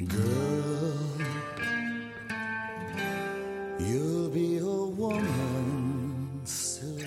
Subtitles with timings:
[0.00, 0.14] Girl,
[3.80, 7.04] you'll be a woman soon.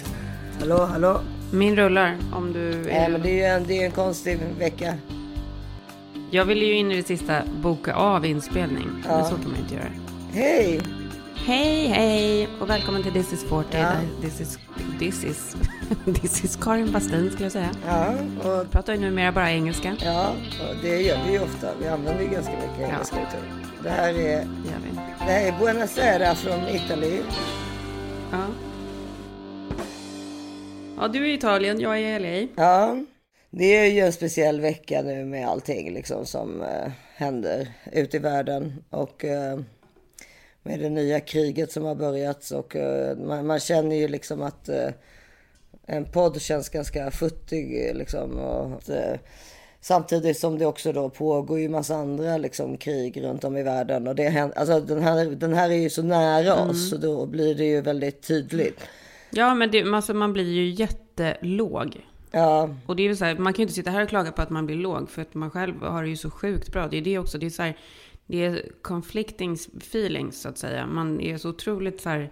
[0.59, 1.21] Hallå, hallå?
[1.51, 3.09] Min rullar om du Nej, är...
[3.09, 4.97] men det är ju en, det är en konstig vecka.
[6.31, 8.87] Jag vill ju in i det sista boka av inspelning.
[9.07, 9.91] Men så kan man inte göra.
[10.33, 10.81] Hej!
[11.35, 13.67] Hej, hej och välkommen till This is 40.
[13.71, 13.91] Ja.
[14.21, 14.59] This is,
[15.01, 15.55] this is,
[16.21, 17.69] this is Karin Bastin skulle jag säga.
[17.87, 18.13] Ja,
[18.43, 19.95] och, Jag pratar ju numera bara engelska.
[20.03, 20.29] ja,
[20.69, 21.71] och det gör vi ju ofta.
[21.81, 23.73] Vi använder ju ganska mycket engelska uttryck.
[23.83, 24.95] Det här är, Det gör vi.
[25.19, 27.23] det här är Buenos Aires från Italien.
[28.31, 28.45] Ja.
[30.97, 32.63] Ja, du är i Italien, jag är i LA.
[32.63, 32.95] Ja,
[33.49, 38.19] det är ju en speciell vecka nu med allting liksom som eh, händer ute i
[38.19, 38.83] världen.
[38.89, 39.59] Och eh,
[40.63, 42.51] med det nya kriget som har börjat.
[42.51, 44.89] Och eh, man, man känner ju liksom att eh,
[45.85, 48.37] en podd känns ganska futtig eh, liksom.
[48.37, 48.81] Och,
[49.83, 54.07] Samtidigt som det också då pågår ju massa andra liksom, krig runt om i världen.
[54.07, 57.25] Och det händer, alltså, den, här, den här är ju så nära oss så då
[57.25, 58.79] blir det ju väldigt tydligt.
[59.29, 62.05] Ja, men det, alltså, man blir ju jättelåg.
[62.31, 64.31] Ja, Och det är ju så här, man kan ju inte sitta här och klaga
[64.31, 66.87] på att man blir låg, för att man själv har det ju så sjukt bra.
[66.87, 67.77] Det är det också, det är så här,
[68.31, 70.85] det är conflicting feelings så att säga.
[70.85, 72.31] Man är så otroligt så här,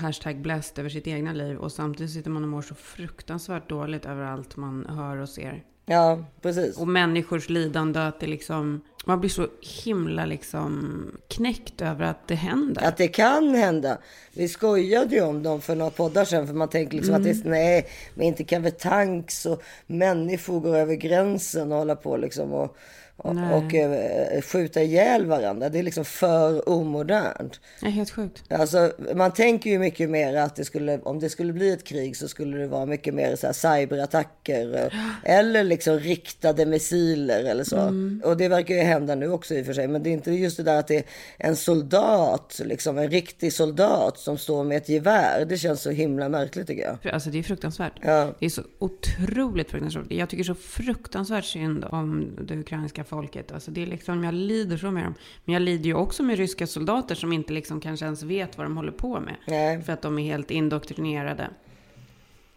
[0.00, 4.06] hashtag blessed över sitt egna liv och samtidigt sitter man och mår så fruktansvärt dåligt
[4.06, 5.64] över allt man hör och ser.
[5.86, 6.78] ja precis.
[6.78, 9.48] Och människors lidande, att det liksom, man blir så
[9.84, 12.84] himla liksom knäckt över att det händer.
[12.84, 13.98] Att det kan hända.
[14.32, 16.46] Vi skojade ju om dem för några poddar sedan.
[16.46, 20.60] För man tänker liksom att det är, nej, men inte kan väl tanks och människor
[20.60, 22.76] gå över gränsen och hålla på liksom och,
[23.16, 25.68] och, och eh, skjuta ihjäl varandra.
[25.68, 27.60] Det är liksom för omodernt.
[27.80, 28.52] Det är helt sjukt.
[28.52, 32.16] Alltså, man tänker ju mycket mer att det skulle, om det skulle bli ett krig
[32.16, 34.94] så skulle det vara mycket mer så cyberattacker.
[35.22, 37.92] Eller liksom riktade missiler eller så.
[38.28, 39.88] Och det verkar ju hända nu också i och för sig.
[39.88, 41.04] Men det är inte just det där att det är
[41.38, 45.44] en soldat, liksom en riktig soldat som står med ett gevär.
[45.44, 47.14] Det känns så himla märkligt tycker jag.
[47.14, 47.92] Alltså det är fruktansvärt.
[48.02, 48.34] Ja.
[48.38, 50.06] Det är så otroligt fruktansvärt.
[50.08, 53.52] Jag tycker så fruktansvärt synd om det ukrainska folket.
[53.52, 55.14] Alltså det är liksom, jag lider så med dem.
[55.44, 58.66] Men jag lider ju också med ryska soldater som inte liksom kanske ens vet vad
[58.66, 59.36] de håller på med.
[59.46, 59.82] Nej.
[59.82, 61.50] För att de är helt indoktrinerade.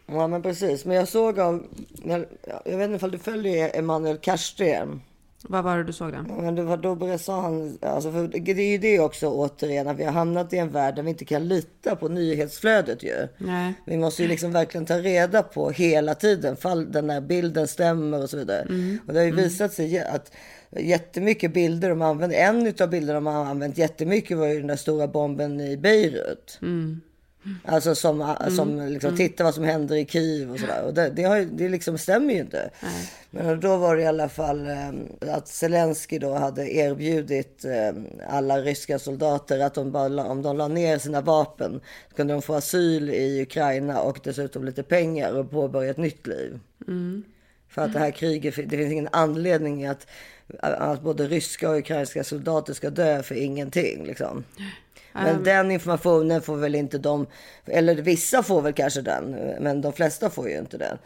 [0.06, 0.84] Ja men precis.
[0.84, 1.66] Men jag såg av,
[2.64, 5.00] jag vet inte ifall du följer Emanuel Karsten.
[5.42, 6.24] Vad var det du såg där?
[6.42, 9.98] Men det var då sa han, alltså för det är ju det också återigen, att
[9.98, 13.28] vi har hamnat i en värld där vi inte kan lita på nyhetsflödet ju.
[13.38, 13.74] Nej.
[13.86, 18.22] Vi måste ju liksom verkligen ta reda på hela tiden, fall den här bilden stämmer
[18.22, 18.66] och så vidare.
[19.06, 20.32] Och det har ju visat sig att
[20.70, 24.76] jättemycket bilder de använder, en av bilderna de har använt jättemycket var ju den där
[24.76, 26.60] stora bomben i Beirut.
[27.64, 30.82] Alltså som, som liksom, titta vad som händer i Kiev och sådär.
[30.84, 32.70] Och det, det, har, det liksom stämmer ju inte.
[33.30, 37.92] Men då var det i alla fall eh, att Zelensky då hade erbjudit eh,
[38.28, 42.42] alla ryska soldater att de bara, om de la ner sina vapen så kunde de
[42.42, 46.58] få asyl i Ukraina och dessutom lite pengar och påbörja ett nytt liv.
[47.68, 50.06] För att det här kriget, det finns ingen anledning att,
[50.60, 54.04] att både ryska och ukrainska soldater ska dö för ingenting.
[54.06, 54.44] Liksom.
[55.24, 57.26] Men den informationen får väl inte de,
[57.66, 59.30] eller vissa får väl kanske den,
[59.60, 60.98] men de flesta får ju inte den.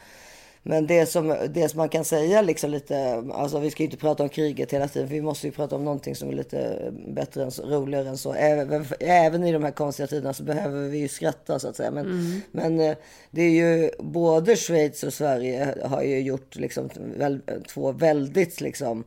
[0.65, 3.97] Men det som, det som man kan säga liksom lite, alltså vi ska ju inte
[3.97, 6.93] prata om kriget hela tiden, för vi måste ju prata om någonting som är lite
[7.09, 8.35] bättre, än så, roligare än så.
[8.35, 11.91] Även, även i de här konstiga tiderna så behöver vi ju skratta så att säga.
[11.91, 12.97] Men, men eh,
[13.31, 19.05] det är ju, både Schweiz och Sverige har ju gjort liksom väl, två väldigt liksom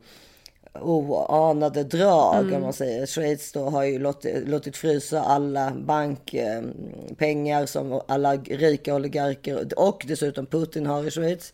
[0.82, 3.06] oanade drag om man säger.
[3.06, 10.46] Schweiz då har ju låtit, låtit frysa alla bankpengar som alla rika oligarker och dessutom
[10.46, 11.52] Putin har i Schweiz.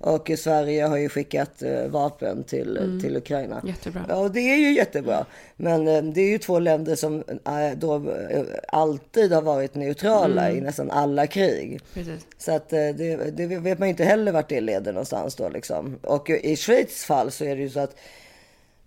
[0.00, 3.62] Och Sverige har ju skickat eh, vapen till, till Ukraina.
[3.64, 4.16] Jättebra.
[4.16, 5.26] Och det är ju jättebra.
[5.56, 10.50] Men eh, det är ju två länder som eh, då eh, alltid har varit neutrala
[10.50, 11.80] i nästan alla krig.
[11.94, 12.26] Precis.
[12.38, 15.48] Så att eh, det, det vet man ju inte heller vart det leder någonstans då
[15.48, 15.98] liksom.
[16.02, 17.96] Och i Schweiz fall så är det ju så att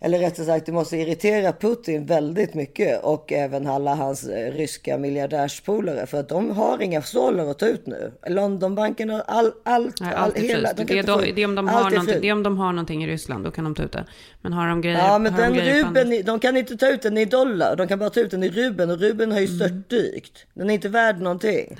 [0.06, 4.98] eller rättare sagt, det måste irritera Putin väldigt mycket och även alla hans eh, ryska
[4.98, 8.12] miljardärspolare för att de har inga stålar att ta ut nu.
[8.28, 11.56] Londonbanken har all, allt, Nej, all, allt hela, Det, de är få- det, är om
[11.56, 13.84] de har någonting, det är om de har någonting i Ryssland, då kan de ta
[13.84, 14.06] ut det.
[14.42, 17.02] Men har de grejer, Ja, men de den på ruben, de kan inte ta ut
[17.02, 17.76] den i dollar.
[17.76, 19.60] De kan bara ta ut den i rubeln och rubeln har ju Mm.
[19.60, 20.46] störtdykt.
[20.54, 21.78] Den är inte värd någonting.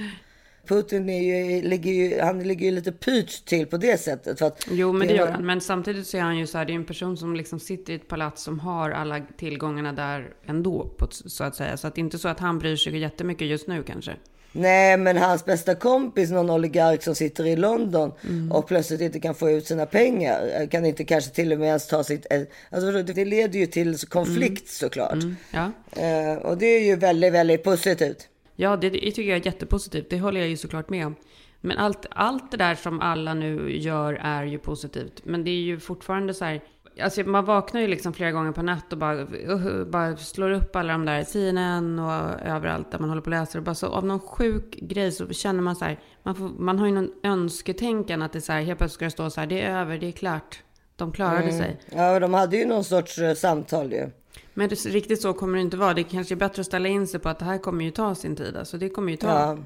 [0.68, 4.40] Putin är ju, ligger ju, han ligger ju lite pyrt till på det sättet.
[4.40, 5.46] För att Jo, men det gör han.
[5.46, 7.94] Men samtidigt så är han ju så här, det är en person som liksom sitter
[7.94, 11.78] i ett palats som har alla tillgångarna där ändå, på, så att säga.
[11.78, 14.16] Så att det är inte så att han bryr sig jättemycket just nu kanske.
[14.58, 18.12] Nej, men hans bästa kompis, någon oligark som sitter i London
[18.52, 21.88] och plötsligt inte kan få ut sina pengar, kan inte kanske till och med ens
[21.88, 22.28] ta sitt...
[22.30, 25.18] eh, Alltså, det leder ju till konflikt såklart.
[25.52, 25.72] Ja.
[26.02, 28.28] Eh, och det är ju väldigt, väldigt positivt.
[28.56, 30.10] Ja, det, det tycker jag är jättepositivt.
[30.10, 31.16] Det håller jag ju såklart med om.
[31.62, 35.22] Men allt, allt det där som alla nu gör är ju positivt.
[35.24, 36.62] Men det är ju fortfarande så här...
[37.02, 40.76] Alltså man vaknar ju liksom flera gånger på natt och bara, uh, bara slår upp
[40.76, 43.60] alla de där CNN och överallt där man håller på och läser.
[43.60, 46.80] Och bara så av någon sjuk grej så känner man så här, man, får, man
[46.80, 49.40] har ju någon önsketänkan att det är så här, helt plötsligt ska det stå så
[49.40, 50.64] här, det är över, det är klart.
[50.96, 51.80] De klarade sig.
[51.90, 54.10] Ja, de hade ju någon sorts eh, samtal ju.
[54.54, 55.94] Men det, riktigt så kommer det inte vara.
[55.94, 58.16] Det kanske är bättre att ställa in sig på att det här kommer ju ta
[58.16, 58.58] sin tid.
[58.58, 59.28] Alltså det kommer ju ta.
[59.28, 59.58] Ja.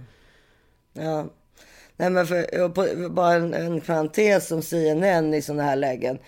[1.04, 1.28] ja.
[1.98, 6.20] Nej, men för, på, bara en, en parentes om CNN i sådana här lägen.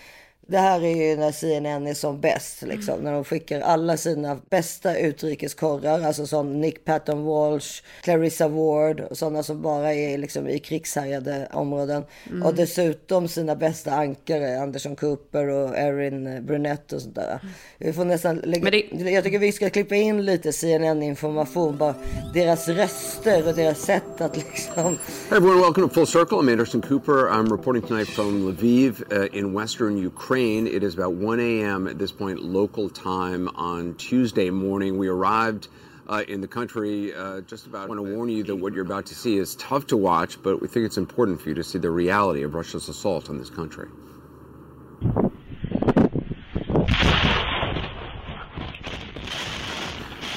[0.51, 3.00] Det här är ju när CNN är som bäst, liksom.
[3.00, 9.18] När de skickar alla sina bästa utrikeskorrar, alltså som Nick Patton Walsh, Clarissa Ward och
[9.18, 12.03] sådana som bara är liksom i krigshärjade områden.
[12.44, 17.39] Och dessutom sina bästa ankare, Anderson Cooper och Erin Brunette och sånt där.
[17.77, 21.95] Vi får nästan lägga, det- Jag tycker vi ska klippa in lite CNN-information, bara
[22.33, 24.98] deras röster och deras sätt att liksom
[25.30, 26.38] Hey everyone, welcome to Full Circle.
[26.38, 27.13] I'm Anderson Cooper.
[27.30, 30.40] I'm reporting tonight from Lviv uh, in western Ukraine.
[30.41, 31.88] It is about 1 a.m.
[31.88, 34.97] at this point local time on Tuesday morning.
[34.97, 35.67] We arrived
[36.07, 37.83] uh, in the country uh, just about.
[37.83, 40.41] I want to warn you that what you're about to see is tough to watch,
[40.41, 43.38] but we think it's important for you to see the reality of Russia's assault on
[43.38, 43.88] this country.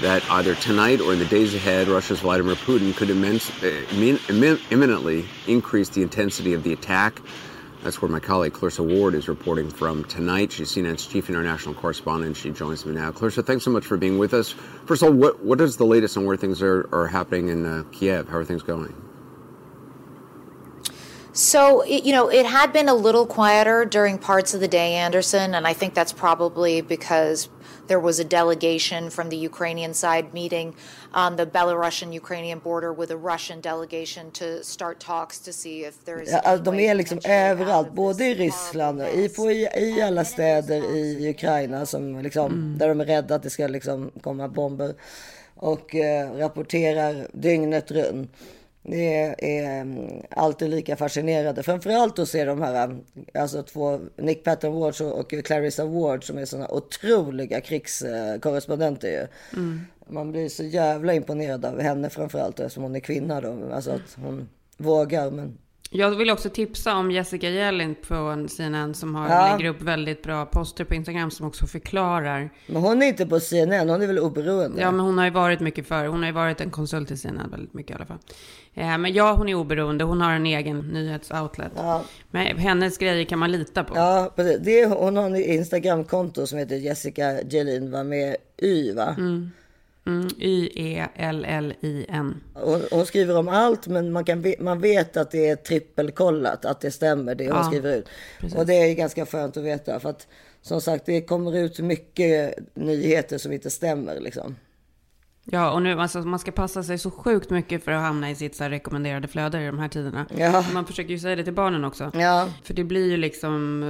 [0.00, 4.18] that either tonight or in the days ahead, Russia's Vladimir Putin could immense, uh, immin-
[4.26, 7.22] immin- imminently increase the intensity of the attack.
[7.84, 10.50] That's where my colleague Clarissa Ward is reporting from tonight.
[10.52, 12.34] She's CNN's chief international correspondent.
[12.34, 13.12] She joins me now.
[13.12, 14.52] Clarissa, thanks so much for being with us.
[14.86, 17.66] First of all, what, what is the latest on where things are, are happening in
[17.66, 18.26] uh, Kiev?
[18.30, 18.94] How are things going?
[21.34, 25.54] So, you know, it had been a little quieter during parts of the day, Anderson,
[25.54, 27.50] and I think that's probably because
[27.86, 30.74] there was a delegation from the Ukrainian side meeting
[31.12, 36.04] on the Belarusian Ukrainian border with a Russian delegation to start talks to see if
[36.04, 36.30] there is.
[36.30, 40.26] Ja, de är liksom överallt, både i Ryssland och i, på, i, i alla And
[40.26, 44.94] städer i Ukraina som liksom, där de är rädda att det ska liksom komma bomber.
[45.56, 48.32] Och eh, rapporterar dygnet runt.
[48.86, 51.62] Det är mm, alltid lika fascinerande.
[51.62, 52.96] Framförallt att se de här,
[53.34, 59.26] alltså två, Nick Patton Ward och Clarissa Ward som är sådana otroliga krigskorrespondenter ju.
[60.06, 63.70] Man blir så jävla imponerad av henne framförallt eftersom hon är kvinna då.
[63.72, 65.58] Alltså att hon vågar men
[65.96, 69.56] Jag vill också tipsa om Jessica Jelin på CNN som har, Ja.
[69.56, 72.50] lägger upp väldigt bra poster på Instagram som också förklarar.
[72.66, 74.80] Men hon är inte på CNN, hon är väl oberoende?
[74.80, 76.06] Ja, men hon har ju varit mycket för.
[76.06, 78.18] Hon har ju varit en konsult i CNN väldigt mycket i alla fall.
[78.74, 80.04] Eh, men ja, hon är oberoende.
[80.04, 81.72] Hon har en egen nyhetsoutlet.
[82.30, 83.96] Men hennes grejer kan man lita på.
[83.96, 84.32] Ja.
[84.36, 89.14] Det är, hon har ett Instagramkonto som heter Jessica Jelin, var med Y va?
[89.18, 89.50] Mm,
[90.38, 92.40] Y-E-L-L-I-N.
[92.90, 96.90] Hon, skriver om allt men man, kan, man vet att det är trippelkollat, att det
[96.90, 98.08] stämmer det hon Ja, skriver ut.
[98.40, 98.58] precis.
[98.58, 100.26] Och det är ganska skönt att veta för att
[100.62, 104.56] som sagt det kommer ut mycket nyheter som inte stämmer liksom.
[105.46, 108.34] Ja, och nu, alltså, man ska passa sig så sjukt mycket för att hamna i
[108.34, 110.26] sitt så här, rekommenderade flöde i de här tiderna.
[110.36, 110.64] Ja.
[110.74, 112.10] Man försöker ju säga det till barnen också.
[112.14, 113.82] Ja, För det blir ju liksom,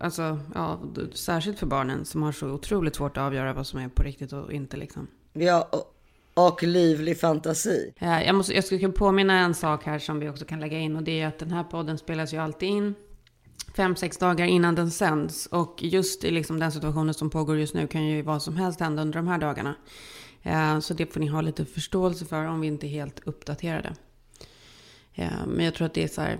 [0.00, 0.80] alltså, ja,
[1.14, 4.32] särskilt för barnen som har så otroligt svårt att avgöra vad som är på riktigt
[4.32, 5.06] och inte liksom.
[5.32, 5.94] ja och,
[6.46, 7.92] och livlig fantasi.
[7.98, 11.02] Jag, måste, jag skulle påminna en sak här som vi också kan lägga in och
[11.02, 12.94] det är att den här podden spelas ju alltid in
[13.76, 15.46] fem, sex dagar innan den sänds.
[15.46, 18.80] Och just i liksom den situationen som pågår just nu kan ju vad som helst
[18.80, 19.74] hända under de här dagarna.
[20.80, 23.94] Så det får ni ha lite förståelse för om vi inte är helt uppdaterade.
[25.46, 26.38] Men jag tror att det är så här,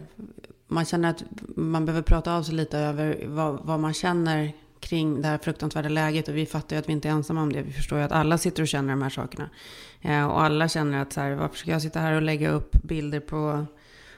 [0.70, 1.24] man känner att
[1.56, 5.88] man behöver prata av sig lite över vad, vad man känner kring det här fruktansvärda
[5.88, 6.28] läget.
[6.28, 7.62] Och vi fattar ju att vi inte är ensamma om det.
[7.62, 9.50] Vi förstår ju att alla sitter och känner de här sakerna.
[10.00, 12.72] Eh, Och alla känner att så här, varför ska jag sitta här och lägga upp
[12.72, 13.66] bilder på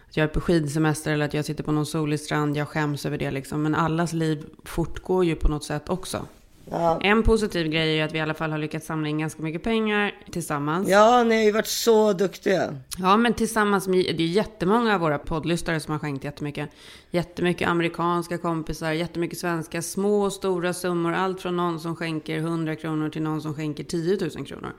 [0.09, 2.57] att jag är på skidsemester eller att jag sitter på någon solig strand.
[2.57, 3.63] Jag skäms över det liksom.
[3.63, 6.27] Men allas liv fortgår ju på något sätt också.
[6.71, 7.01] Ja.
[7.03, 9.63] En positiv grej är att vi i alla fall har lyckats samla in ganska mycket
[9.63, 10.89] pengar tillsammans.
[10.89, 12.77] ja, ni har ju varit så duktiga.
[12.99, 16.71] Ja, men tillsammans med, det är jättemånga av våra poddlyssnare som har skänkt jättemycket.
[17.11, 21.13] Jättemycket amerikanska kompisar, jättemycket svenska, små och stora summor.
[21.13, 24.73] Allt från någon som skänker 100 kronor till någon som skänker 10 000 kronor.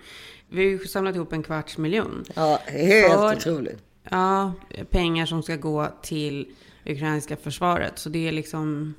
[0.50, 2.24] Vi har ju samlat ihop en kvarts miljon.
[2.36, 3.78] Ja, helt För- otroligt.
[4.10, 4.54] Ja,
[4.90, 6.48] pengar som ska gå till
[6.86, 8.00] ukrainska försvaret.
[8.00, 8.94] Så det är liksom,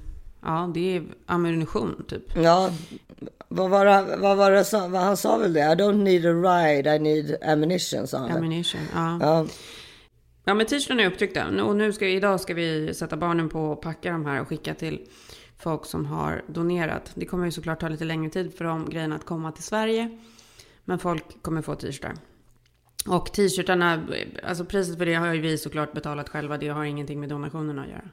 [0.44, 2.36] ja, det är ammunition typ.
[2.36, 2.70] Ja,
[3.48, 5.60] Vad var det, vad var det som, vad han sa väl det?
[5.60, 8.30] I don't need a ride, I need ammunition, sa han.
[8.30, 9.18] Ammunition, ja.
[9.20, 9.46] Ja.
[10.44, 11.64] Ja, men t-shirtarna är upptryckta.
[11.64, 14.74] Och nu ska, idag ska vi sätta barnen på att packa de här och skicka
[14.74, 15.06] till
[15.58, 17.10] folk som har donerat.
[17.14, 20.18] Det kommer ju såklart ta lite längre tid för de grejerna att komma till Sverige.
[20.84, 22.14] Men folk kommer få t-shirtar.
[23.08, 24.06] Och t-shirtarna,
[24.42, 26.58] alltså priset för det har ju vi såklart betalat själva.
[26.58, 28.10] Det har ingenting med donationerna att göra.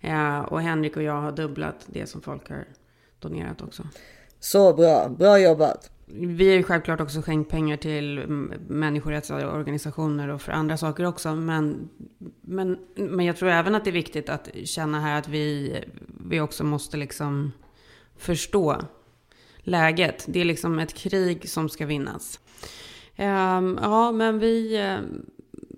[0.00, 2.64] Ja, och Henrik och jag har dubblat det som folk har
[3.18, 3.82] donerat också.
[4.40, 5.90] Så bra, bra jobbat.
[6.10, 8.24] Vi har ju självklart också skänkt pengar till
[8.68, 11.34] människorättsorganisationer och för andra saker också.
[11.34, 11.88] Men,
[12.40, 15.76] men, men jag tror även att det är viktigt att känna här att vi,
[16.28, 17.52] vi också måste liksom
[18.16, 18.76] förstå
[19.58, 20.24] läget.
[20.28, 22.40] Det är liksom ett krig som ska vinnas.
[23.16, 24.98] Ehm, ja, men vi, eh,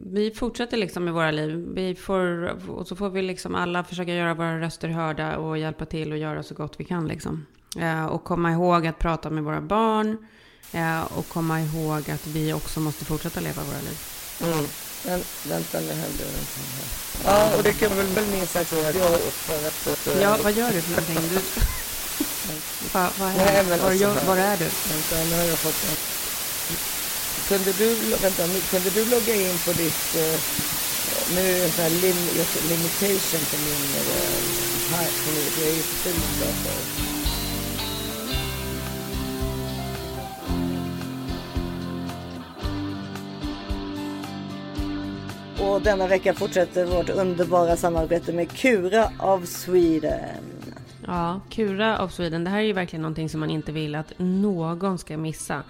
[0.07, 1.69] vi fortsätter liksom med våra liv.
[1.75, 5.85] Vi får, och så får vi liksom alla försöka göra våra röster hörda och hjälpa
[5.85, 7.47] till och göra så gott vi kan liksom.
[7.79, 10.17] Eh, och komma ihåg att prata med våra barn.
[10.73, 13.99] eh, och komma ihåg att vi också måste fortsätta leva våra liv.
[14.45, 14.67] Mm.
[15.07, 16.89] Men, vänta, nu händer det någonting här.
[17.25, 20.21] Ja, och det kan väl väl minst sagt vara att jag för att...
[20.23, 21.29] Ja, vad gör du för någonting?
[21.31, 21.41] Du...
[22.93, 24.65] Va, vad Nej, är, men var, alltså, jag, var är du?
[24.65, 25.97] Vänta, nu har jag fått en...
[27.51, 30.15] Kunde du, vänta, nu- kunde du logga in på ditt...
[30.17, 30.41] eh,
[31.35, 32.17] nu är det en sån här lim,
[32.71, 33.85] limitation på min...
[34.01, 34.41] eh,
[34.95, 36.81] här, på min jag är ju på full dator.
[45.63, 50.45] Och denna vecka fortsätter vårt underbara samarbete med Kura av Sweden.
[51.07, 52.45] Ja, Kura of Sweden.
[52.45, 55.63] Det här är ju verkligen någonting som man inte vill att någon ska missa.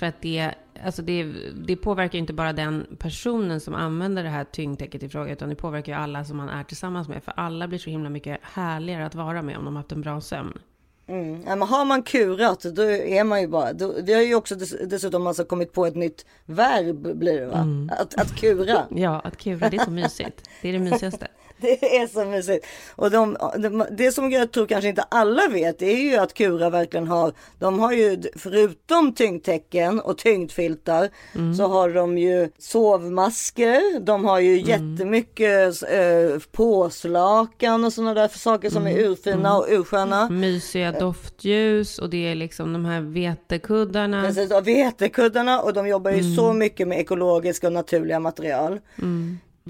[0.00, 0.54] För att det,
[0.84, 1.24] alltså det,
[1.66, 5.48] det påverkar ju inte bara den personen som använder det här tyngdtäcket i fråga, utan
[5.48, 7.22] det påverkar ju alla som man är tillsammans med.
[7.24, 10.00] För alla blir så himla mycket härligare att vara med om de har haft en
[10.00, 10.58] bra sömn.
[11.06, 11.42] Mm.
[11.46, 14.54] Ja, men har man kurat då är man ju bara, då, vi har ju också
[14.54, 17.66] dess, dessutom alltså kommit på ett nytt verb blir det va?
[17.90, 18.86] Att, att kura.
[18.90, 20.50] Ja, att kura, det är så mysigt.
[20.62, 21.28] Det är det mysigaste.
[21.80, 22.66] Det är så mysigt.
[22.96, 26.34] Och de, de, det som jag tror kanske inte alla vet det är ju att
[26.34, 31.08] Kura verkligen har, de har ju förutom tyngdtäcken och tyngdfiltar
[31.56, 38.70] så har de ju sovmasker, de har ju jättemycket eh, påslakan och sådana där saker
[38.70, 40.30] som är urfina och ursköna.
[40.30, 44.22] Mysiga doftljus och det är liksom de här vetekuddarna.
[44.22, 48.80] Precis, och vetekuddarna och de jobbar ju så mycket med ekologiska och naturliga material.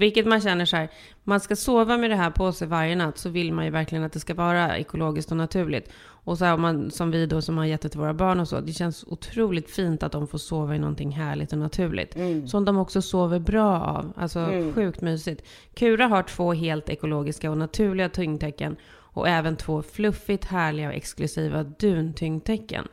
[0.01, 0.89] Vilket man känner så här,
[1.23, 4.03] man ska sova med det här på sig varje natt så vill man ju verkligen
[4.03, 5.89] att det ska vara ekologiskt och naturligt.
[6.23, 8.47] Och så här, man, som vi då som har gett det till våra barn och
[8.47, 12.15] så, det känns otroligt fint att de får sova i någonting härligt och naturligt.
[12.45, 14.13] Som de också sover bra av.
[14.15, 15.47] Alltså sjukt mysigt.
[15.73, 18.75] Kura har två helt ekologiska och naturliga tyngdtäcken
[19.13, 22.87] och även två fluffigt härliga och exklusiva duntyngdtäcken.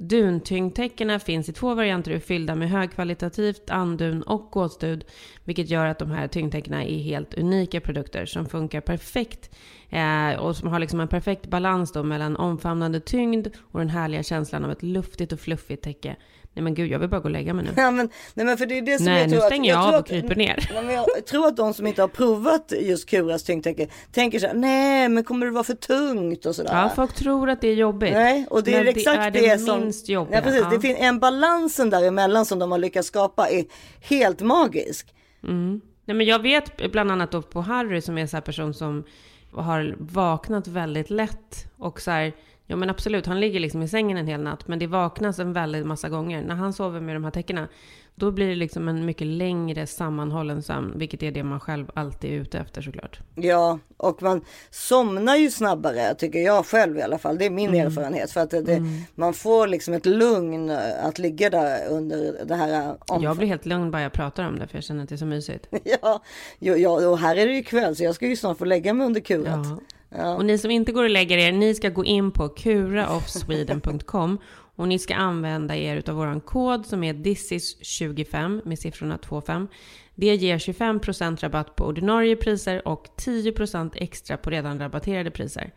[0.00, 5.04] Duntyngdtäckena finns i två varianter fyllda med högkvalitativt andun och gåsdud,
[5.44, 9.50] vilket gör att de här tyngdtäckena är helt unika produkter som funkar perfekt
[9.90, 14.22] eh, och som har liksom en perfekt balans då mellan omfamnande tyngd och den härliga
[14.22, 16.16] känslan av ett luftigt och fluffigt täcke.
[16.54, 17.70] Nej men gud, jag vill bara gå och lägga mig nu.
[17.76, 19.82] Ja, men, nej men för det är det som Nej, jag nu tror stänger jag
[19.82, 20.70] tror av och kryper ner.
[20.74, 24.46] Nej, men jag tror att de som inte har provat just Kuras tyngdtäcke tänker så
[24.46, 26.82] här, nej men kommer det vara för tungt och sådär.
[26.82, 28.12] Ja, folk tror att det är jobbigt.
[28.12, 29.80] Nej, och det är men exakt det, det, är det som...
[29.80, 30.38] minst jobbiga.
[30.38, 30.60] Ja, precis.
[30.62, 30.70] Ja.
[30.70, 33.64] Det finns en balansen däremellan som de har lyckats skapa är
[34.00, 35.14] helt magisk.
[35.40, 38.74] Nej, men jag vet bland annat då på Harry som är en sån här person
[38.74, 39.04] som
[39.52, 42.32] har vaknat väldigt lätt och så här,
[42.70, 45.52] ja men absolut, han ligger liksom i sängen en hel natt, men det vaknas en
[45.52, 46.42] väldigt massa gånger.
[46.42, 47.68] När han sover med de här täckena,
[48.14, 52.30] då blir det liksom en mycket längre sammanhållen sömn, vilket är det man själv alltid
[52.32, 53.20] är ute efter såklart.
[53.34, 57.38] Ja, och man somnar ju snabbare tycker jag själv i alla fall.
[57.38, 57.86] Det är min Mm.
[57.86, 58.30] erfarenhet.
[58.30, 58.82] För att det, det,
[59.14, 60.70] man får liksom ett lugn
[61.02, 63.22] att ligga där under det här eh, om...
[63.22, 65.16] Jag blir helt lugn bara jag pratar om det, för jag känner att det är
[65.16, 65.68] så mysigt.
[66.02, 66.22] Ja,
[66.58, 69.06] ja, och här är det ju kväll så jag ska ju snart få lägga mig
[69.06, 69.66] under kurat.
[69.66, 69.78] Ja.
[70.10, 74.38] Och ni som inte går och lägger er, ni ska gå in på kuraofsweden.com
[74.76, 79.68] och ni ska använda er utav våran kod som är thisis25 med siffrorna 25.
[80.14, 85.72] Det ger 25% rabatt på ordinarie priser och 10% extra på redan rabatterade priser.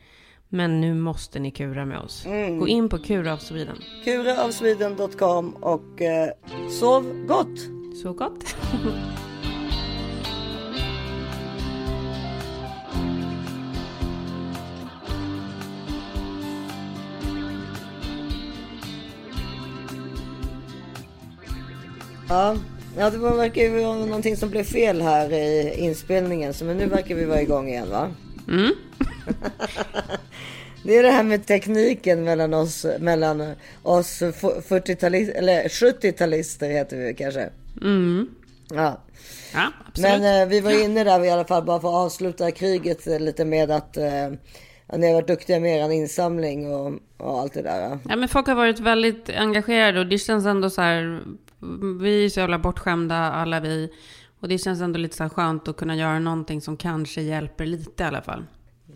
[0.50, 2.26] Men nu måste ni kura med oss.
[2.60, 3.78] Gå in på Kura Sweden.
[4.04, 6.30] Kuraofsweden.com och eh,
[6.80, 7.60] sov gott!
[8.04, 8.56] Så gott!
[22.32, 22.56] Ja,
[22.98, 26.54] ja det var, verkar ju vara någonting som blev fel här i inspelningen.
[26.54, 28.12] Så men nu verkar vi vara igång igen va?
[30.84, 37.14] Det är det här med tekniken mellan oss, mellan oss 40-talister, eller 70-talister heter vi
[37.14, 37.50] kanske.
[37.82, 38.30] Mm.
[38.74, 39.02] Ja.
[39.54, 40.12] Ja, absolut.
[40.12, 43.46] Men eh, vi var inne där i alla fall bara för att avsluta kriget lite
[43.46, 44.30] med att eh,
[44.98, 48.00] ni har varit duktiga med er insamling och, och allt det där.
[48.10, 51.22] Ja, men folk har varit väldigt engagerade och det känns ändå så här.
[52.02, 53.90] Vi är så jävla bortskämda alla vi.
[54.40, 57.66] Och det känns ändå lite så här skönt att kunna göra någonting som kanske hjälper
[57.66, 58.46] lite i alla fall.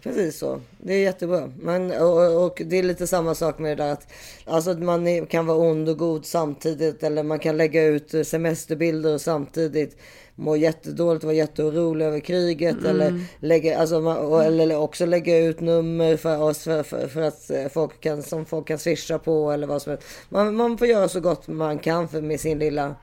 [0.01, 0.61] Precis så.
[0.77, 1.51] Det är jättebra.
[1.59, 4.07] Men, och, och det är lite samma sak med det där att,
[4.45, 7.03] alltså att man kan vara ond och god samtidigt.
[7.03, 9.97] Eller man kan lägga ut semesterbilder samtidigt
[10.35, 12.77] må jättedåligt, vara jätteorolig över kriget.
[12.77, 12.89] Mm.
[12.89, 17.49] Eller, lägga, alltså, och- eller också lägga ut nummer för oss för, för, för att
[17.49, 20.07] eh, folk kan, som folk kan swisha på eller vad som helst.
[20.29, 22.95] Man, man får göra så gott man kan för med sin lilla...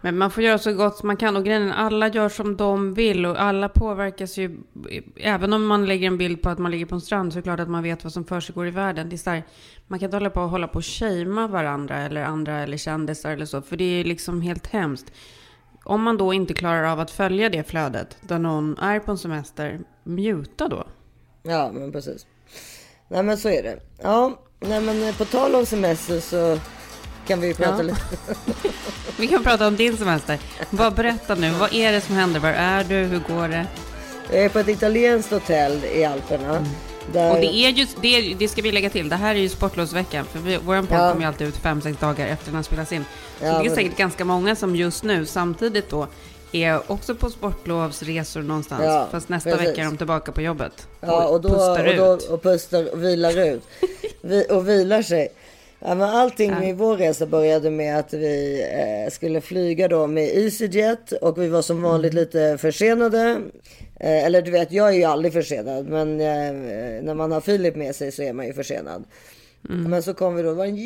[0.00, 3.26] Men man får göra så gott man kan och grejen alla gör som de vill
[3.26, 4.58] och alla påverkas ju.
[5.16, 7.40] Även om man lägger en bild på att man ligger på en strand så är
[7.40, 9.08] det klart att man vet vad som försiggår i världen.
[9.08, 9.42] Det är här,
[9.86, 13.30] man kan inte hålla på och hålla på och shamea varandra eller andra eller kändisar
[13.30, 13.62] eller så.
[13.62, 15.12] För det är liksom helt hemskt.
[15.84, 19.18] Om man då inte klarar av att följa det flödet där någon är på en
[19.18, 20.84] semester, muta då.
[21.42, 22.26] Ja, men precis.
[23.08, 23.78] Nej, men så är det.
[24.02, 26.58] Ja, nej, men eh, på tal om semester så
[27.26, 27.82] kan vi prata Ja.
[27.82, 28.00] lite.
[29.18, 30.38] Vi kan prata om din semester.
[30.70, 32.40] Vad berätta nu, vad är det som händer?
[32.40, 32.94] Var är du?
[32.94, 33.66] Hur går det?
[34.32, 36.66] Jag är på ett italienskt hotell i Alperna.
[37.12, 37.30] Där...
[37.34, 40.24] Och det är ju, det, det ska vi lägga till, det här är ju sportlovsveckan.
[40.24, 41.08] För vi, vår podd Ja.
[41.10, 43.04] kommer ju alltid ut fem sex dagar efter den har spelats in.
[43.38, 46.06] Så Ja, det är men- säkert ganska många som just nu samtidigt då
[46.52, 48.82] är också på sportlovsresor någonstans.
[48.84, 49.68] Ja, Fast nästa precis.
[49.68, 50.88] vecka är de tillbaka på jobbet.
[51.00, 52.28] Ja, och, då, pustar och, då, ut.
[52.28, 53.62] och pustar och vilar ut.
[54.22, 55.28] Vi, och vilar sig.
[55.80, 56.58] Ja, men allting Ja.
[56.60, 58.62] med vår resa började med att vi
[59.06, 62.24] eh, skulle flyga då med EasyJet och vi var som vanligt Mm.
[62.24, 63.40] lite försenade.
[64.04, 67.76] Eh, eller du vet, jag är ju aldrig försenad, men eh, när man har Filip
[67.76, 69.04] med sig så är man ju försenad.
[69.68, 69.90] Mm.
[69.90, 70.76] Men så kom vi då, det var en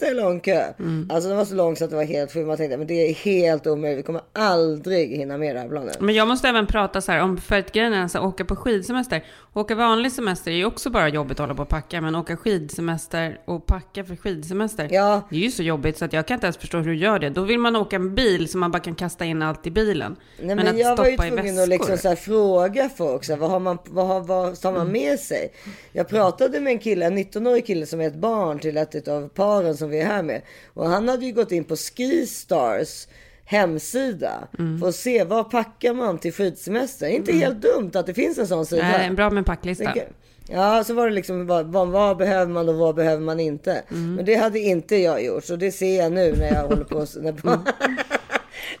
[0.00, 0.72] jättelång kö.
[1.08, 2.46] Alltså den var så lång så att det var helt sjukt.
[2.46, 6.00] Man tänkte, men det är helt omöjligt, vi kommer aldrig hinna med det här planet.
[6.00, 8.44] Men jag måste även prata så här om, för att grejen är så här, åka
[8.44, 9.24] på skidsemester.
[9.52, 12.00] Åka vanlig semester är ju också bara jobbigt att hålla på och packa.
[12.00, 14.88] Men åka skidsemester och packa för skidsemester.
[14.90, 15.22] Ja.
[15.30, 17.18] Det är ju så jobbigt så att jag kan inte ens förstå hur du gör
[17.18, 17.30] det.
[17.30, 20.16] Då vill man åka en bil så man bara kan kasta in allt i bilen.
[20.42, 23.50] Nej, men, jag var ju tvungen att liksom så här fråga folk, så här, vad,
[23.50, 25.52] har man, vad, har, vad tar man med sig?
[25.92, 29.28] Jag pratade med en kille, en 19-årig kille som är ett barn till ett av
[29.28, 30.42] paren som vi är här med.
[30.74, 33.06] Och han hade ju gått in på Skistars
[33.44, 34.48] hemsida
[34.80, 37.06] för att se vad packar man till skidsemester.
[37.06, 38.82] Inte helt dumt att det finns en sån sida.
[38.82, 39.84] Nej, bra med packlista.
[39.84, 40.08] Tänker-
[40.48, 43.82] Ja, så var det liksom vad, vad, vad behöver man och vad behöver man inte.
[43.88, 45.44] Men det hade inte jag gjort.
[45.44, 46.98] Så det ser jag nu när jag håller på.
[47.20, 47.58] När,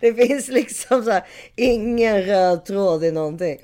[0.00, 1.24] det finns liksom så här,
[1.56, 3.58] ingen röd tråd i någonting.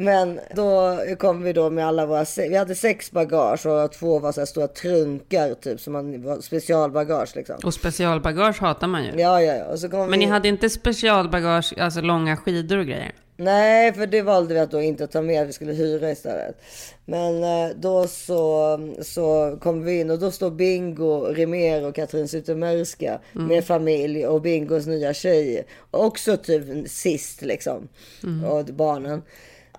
[0.00, 4.32] Men då kom vi då med alla våra, vi hade sex bagage och två var
[4.32, 7.56] så här stora trunkar typ som man var specialbagage liksom.
[7.64, 9.10] Och specialbagage hatar man ju.
[9.10, 9.64] Ja, ja, ja.
[9.64, 10.16] Och så kom Men vi...
[10.16, 13.12] ni hade inte specialbagage, alltså långa skidor och grejer?
[13.36, 15.46] Nej, för det valde vi att då inte ta med.
[15.46, 16.56] Vi skulle hyra istället.
[17.04, 22.28] Men eh, då så, så kom vi in och då står Bingo, Rimér och Katrin
[22.28, 25.66] Zytomierska med familj och Bingos nya tjej.
[25.90, 27.88] Också typ sist liksom.
[28.50, 29.22] Och barnen.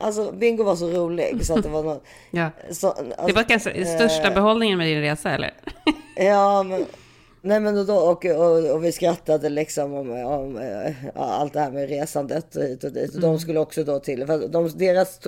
[0.02, 2.04] Alltså Bingo var så rolig så att det var något.
[2.32, 2.50] Ja.
[2.72, 5.54] Så, alltså, Det var kanske största eh, behållningen med din resa, eller?
[6.16, 6.86] Ja, men,
[7.42, 11.60] nej, men då, och, och, och vi skrattade liksom om, om eh, ja, allt det
[11.60, 13.16] här med resandet hit och dit.
[13.16, 15.20] Och De skulle också då till, för de, deras,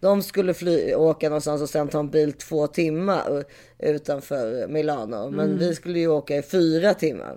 [0.00, 3.44] de skulle fly, åka någonstans och sen ta en bil två timmar
[3.78, 5.30] utanför Milano.
[5.30, 7.36] Men vi skulle ju åka i fyra timmar.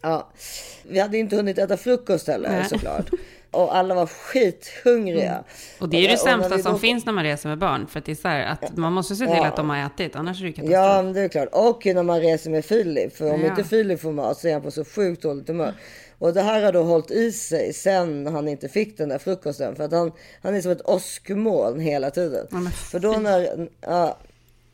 [0.00, 0.30] Ja,
[0.82, 2.64] vi hade inte hunnit äta frukost heller Nej.
[2.68, 3.10] såklart.
[3.50, 5.44] Och alla var skithungriga.
[5.80, 7.86] Och det är ju det när sämsta som då- finns när man reser med barn.
[7.86, 9.46] För att det är så här att man måste se till Ja.
[9.46, 10.72] att de har ätit, annars är det katastrof.
[10.72, 11.48] Ja, men det är klart.
[11.52, 13.16] Och när man reser med Filip.
[13.16, 13.46] För om Ja.
[13.50, 15.74] inte Filip får mat så är han på så sjukt dåligt humör.
[16.18, 19.76] Och det här har då hållit i sig sen han inte fick den där frukosten.
[19.76, 22.46] För att han, han är som ett åskmoln hela tiden.
[22.50, 23.68] Ja, men för då när...
[23.80, 24.18] Ja,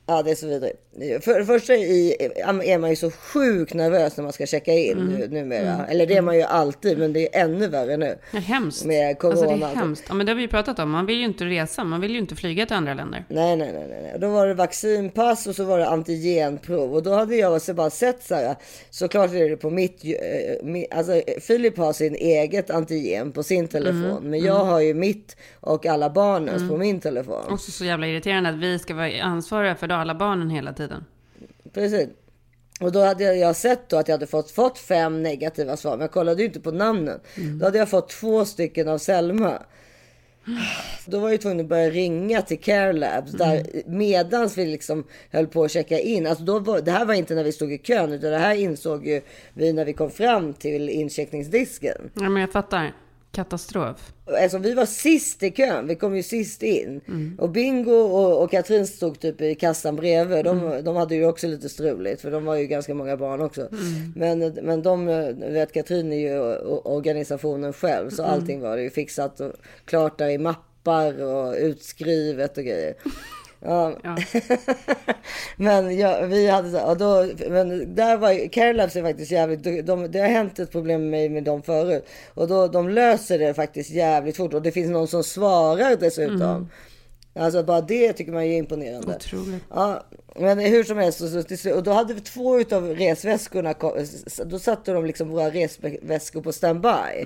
[0.06, 0.81] ja, det är så vidrigt.
[1.20, 2.16] För det första i,
[2.64, 5.06] är man ju så sjukt nervös när man ska checka in Mm.
[5.14, 5.86] nu, numera.
[5.86, 8.18] Eller det är man ju alltid, men det är ännu värre nu.
[8.30, 8.84] Ja, hemskt.
[8.84, 9.40] Med corona.
[9.40, 10.04] Alltså det är hemskt.
[10.08, 10.90] Ja, men det har vi ju pratat om.
[10.90, 11.84] Man vill ju inte resa.
[11.84, 13.24] Man vill ju inte flyga till andra länder.
[13.28, 14.16] Nej, nej, nej, nej.
[14.20, 16.94] Då var det vaccinpass och så var det antigenprov.
[16.94, 18.56] Och då hade jag så bara sett så här.
[18.90, 24.18] Såklart är det på mitt, eh, alltså Filip har sin eget antigen på sin telefon.
[24.22, 27.42] Men jag har ju mitt och alla barnens på min telefon.
[27.50, 30.81] Också så jävla irriterande att vi ska vara ansvariga för alla barnen hela tiden.
[31.72, 32.08] Precis.
[32.80, 35.90] Och då hade jag- sett då att jag hade fått, fått fem negativa svar.
[35.92, 37.20] Men jag kollade ju inte på namnen.
[37.60, 39.62] Då hade jag fått två stycken av Selma.
[41.06, 45.46] Då var jag tvungen att börja ringa till Care Labs där medans vi liksom höll
[45.46, 46.26] på att checka in.
[46.26, 48.54] Alltså då var, det här var inte när vi stod i kön utan det här
[48.54, 49.20] insåg ju
[49.54, 52.10] vi när vi kom fram till incheckningsdisken.
[52.14, 52.92] Ja, men jag fattar.
[53.32, 54.12] Katastrof.
[54.42, 57.00] Alltså vi var sist i kön, vi kom ju sist in.
[57.38, 60.44] Och Bingo och, och Katrin stod typ i kassan bredvid.
[60.44, 63.68] De, de hade ju också lite struligt för de var ju ganska många barn också.
[64.16, 69.40] Men, men de, vet Katrin är ju organisationen själv så allting var det ju fixat
[69.40, 69.52] och
[69.84, 72.94] klart där i mappar och utskrivet och grejer.
[73.64, 73.96] Ja.
[74.02, 74.16] Ja.
[75.56, 79.64] men ja, vi hade så och då, men där var Care Labs är faktiskt jävligt,
[79.64, 82.06] de, de, det har hänt ett problem med mig med dem förut.
[82.34, 86.68] Och då, de löser det faktiskt jävligt fort och det finns någon som svarar dessutom.
[87.34, 89.16] Alltså bara det tycker man är imponerande.
[89.16, 89.62] Otroligt.
[89.70, 91.20] Ja, men hur som helst,
[91.74, 93.74] och då hade vi två utav resväskorna,
[94.46, 97.24] då satte de liksom våra resväskor på standby.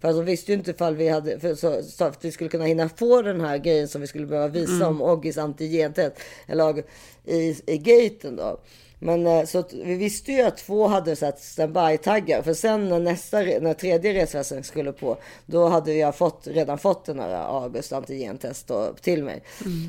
[0.00, 2.64] För de visste ju inte ifall vi hade, för, så, så att vi skulle kunna
[2.64, 6.16] hinna få den här grejen som vi skulle behöva visa om Oggis antigentest,
[6.46, 6.82] eller
[7.24, 8.60] i, i gaten då.
[8.98, 12.42] Men eh, så vi visste ju att två hade satt standby-taggar.
[12.42, 17.04] För sen när nästa, när tredje resväskan skulle på, då hade jag fått, redan fått
[17.04, 19.42] den här August antigentest till mig.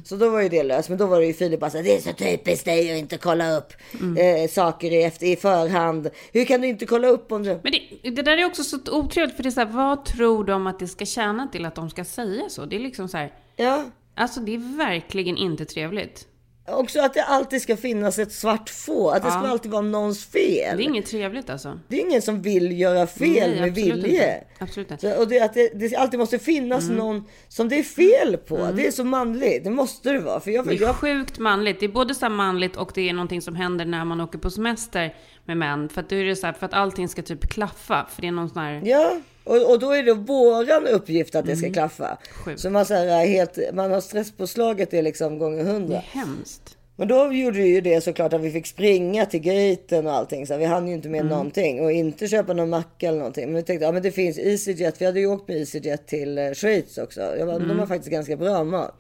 [0.06, 0.90] Så då var ju det löst.
[0.90, 2.98] Men då var det ju Filip bara så här, det är så typiskt dig att
[2.98, 3.74] inte kolla upp
[4.18, 6.10] eh, saker i, efter, i förhand.
[6.32, 7.60] Hur kan du inte kolla upp om du...
[7.64, 10.44] Men det, det där är också så otrevligt, för det är så här, vad tror
[10.44, 12.66] de att det ska tjäna till att de ska säga så?
[12.66, 16.28] Det är liksom så här, Ja, alltså det är verkligen inte trevligt.
[16.74, 19.10] Också att det alltid ska finnas ett svart få.
[19.10, 20.78] Att det ska alltid vara någons fel.
[20.78, 21.80] Det är inget trevligt alltså.
[21.88, 23.96] Det är ingen som vill göra fel Nej, med vilje.
[23.98, 24.44] inte.
[24.60, 25.14] Absolut inte.
[25.16, 26.98] Så, och det, att det, det alltid måste finnas Mm.
[26.98, 28.72] någon som det är fel på.
[28.74, 29.64] Det är så manligt.
[29.64, 30.40] Det måste det vara.
[30.40, 31.80] För jag, Det är jag, sjukt manligt.
[31.80, 34.50] Det är både så manligt och det är någonting som händer när man åker på
[34.50, 35.16] semester
[35.50, 35.90] med män.
[35.90, 38.08] För att då är det så här, för att allting ska typ klaffa.
[38.16, 38.82] För det är någon sån här...
[38.86, 41.64] ja, och, och då är det våran uppgift att det Mm.
[41.64, 42.18] ska klaffa.
[42.46, 42.60] Sjukt.
[42.60, 45.98] Så man, så här, helt, man har stresspåslaget det liksom gånger Det hundra.
[45.98, 46.76] är hemskt.
[46.96, 50.48] Men då gjorde vi ju det såklart att vi fick springa till gaten och allting.
[50.48, 51.26] Så vi hann ju inte Mm.
[51.26, 53.46] med någonting och inte köpa någon macka eller någonting.
[53.46, 55.02] Men vi tänkte, ja men det finns EasyJet.
[55.02, 57.22] Vi hade ju åkt med EasyJet till eh, Schweiz också.
[57.22, 57.68] Jag bara, Mm.
[57.68, 58.96] De har faktiskt ganska bra mat.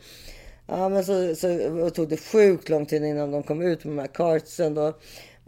[0.67, 3.99] Ja men så, så tog det sjukt lång tid innan de kom ut med de
[3.99, 4.93] här kartsen då.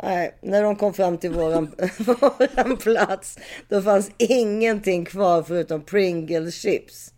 [0.03, 3.37] Nej, när de kom fram till våran, våran plats,
[3.69, 7.13] då fanns ingenting kvar förutom Pringles chips.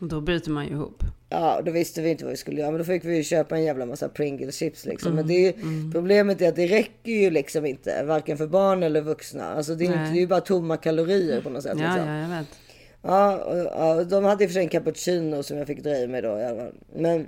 [0.00, 1.02] Och då bryter man ju ihop.
[1.28, 2.70] Ja, då visste vi inte vad vi skulle göra.
[2.70, 5.14] Men då fick vi ju köpa en jävla massa Pringles chips liksom.
[5.14, 5.52] Men det är ju,
[5.92, 8.04] problemet är att det räcker ju liksom inte.
[8.04, 9.44] Varken för barn eller vuxna.
[9.44, 11.78] Alltså det är, inte, det är ju bara tomma kalorier på något sätt.
[11.78, 12.08] Ja, liksom.
[12.08, 12.46] ja, jag vet.
[13.02, 15.96] Ja, och, ja, de hade i och för sig en cappuccino som jag fick dra
[15.96, 16.70] i mig då.
[16.96, 17.26] Men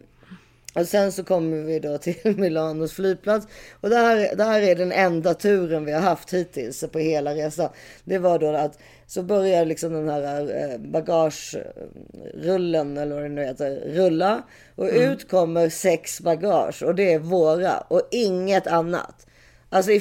[0.74, 3.46] och sen så kommer vi då till Milanos flygplats.
[3.80, 7.35] Och det här, det här är den enda turen vi har haft hittills på hela
[7.35, 7.68] resan.
[8.04, 13.44] Det var då att så börjar liksom den här eh, bagagerullen eller vad det nu
[13.44, 14.42] heter rulla.
[14.74, 19.26] Och ut kommer sex bagage och det är våra och inget annat.
[19.68, 19.90] Alltså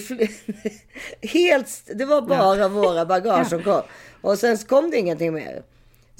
[1.21, 3.81] helt, det var bara våra bagage som kom.
[4.21, 5.63] Och sen kom det ingenting mer.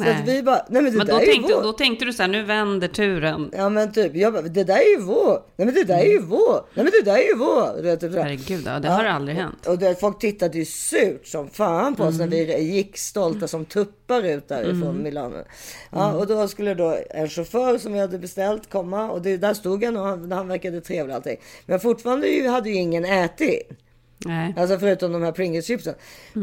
[0.02, 0.22] Så Nej.
[0.22, 1.64] att vi bara, nej men det Men där då är ju tänkte, vår.
[1.64, 3.52] då tänkte du så här, nu vänder turen.
[3.58, 5.44] Ja men typ, jag bara, det där är ju vår.
[5.56, 6.54] Nej men det där är ju vår.
[6.74, 7.82] Nej men det där är ju vår.
[7.82, 8.22] Vet, det.
[8.24, 9.68] Herregud, ja, det har aldrig hänt.
[9.68, 13.66] Och det, folk tittade ju surt som fan på oss när vi gick stolta som
[13.66, 15.44] tuppar ut därifrån Milano.
[15.92, 19.54] Ja, och då skulle då en chaufför som vi hade beställt komma och det, där
[19.54, 21.38] stod han och han, han verkade trevlig och allting.
[21.66, 23.70] Men fortfarande ju, hade ju ingen ätit.
[24.26, 24.54] Nej.
[24.58, 25.94] Alltså förutom de här Pringles-chipsen.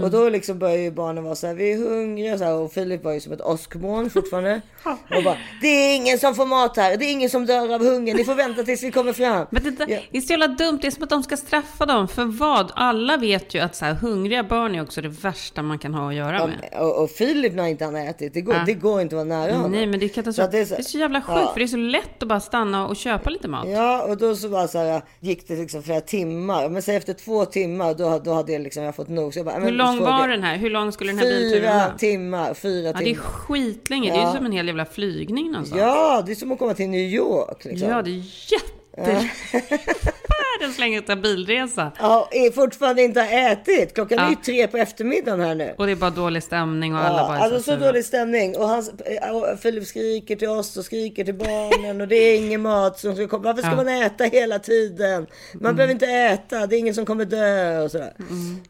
[0.03, 2.73] Och då liksom började ju barnen vara så här, vi är hungriga så här, och
[2.73, 4.61] Filip var ju som ett åskmoln fortfarande.
[5.17, 7.85] och bara, det är ingen som får mat här, det är ingen som dör av
[7.85, 9.47] hunger, ni får vänta tills vi kommer fram.
[9.51, 10.01] Men det, Ja.
[10.11, 12.09] det är så jävla dumt, det är som att de ska straffa dem.
[12.09, 12.73] För vad?
[12.75, 16.09] Alla vet ju att så här, hungriga barn är också det värsta man kan ha
[16.09, 16.81] att göra med.
[16.81, 18.62] Och, och Filip när inte han har ätit, det går, Ja.
[18.67, 19.71] det går inte att vara nära honom.
[19.73, 20.45] Nej, men det är Så katastrof.
[20.45, 22.29] att det är Det så- är så jävla sjukt, för det är så lätt att
[22.29, 23.69] bara stanna och köpa lite mat.
[23.69, 26.69] Ja, och då så bara så här, gick det liksom flera timmar.
[26.69, 27.67] Men så efter två timmar,
[27.98, 29.33] då, då hade jag liksom jag fått nog.
[29.33, 30.57] Så jag bara, Hur lång fråga- var den här?
[30.57, 31.98] Hur lång skulle den här bilturen Fyra vara?
[31.98, 33.22] timmar, fyra Ja, det är timmar.
[33.22, 34.11] skitlänge.
[34.11, 34.33] Det är ju Ja.
[34.37, 35.81] som en hel jävla flygning någonstans.
[35.81, 37.64] Ja, det är som att komma till New York.
[37.64, 37.88] Liksom.
[37.88, 39.31] Ja, det är jätte...
[40.61, 41.92] Världens längsta bilresa.
[41.99, 43.94] Ja, är fortfarande inte har ätit.
[43.94, 44.40] Klockan är ju Ja.
[44.44, 45.75] tre på eftermiddagen här nu.
[45.79, 47.87] Och det är bara dålig stämning och alla Ja, bara är alltså så sura.
[47.87, 48.57] dålig stämning.
[48.57, 48.85] Och han,
[49.33, 53.14] och Filip skriker till oss och skriker till barnen och det är ingen mat som
[53.14, 53.42] ska komma.
[53.44, 53.77] Varför ska Ja.
[53.77, 55.27] man äta hela tiden?
[55.55, 58.12] Man behöver inte äta, det är ingen som kommer dö och sådär.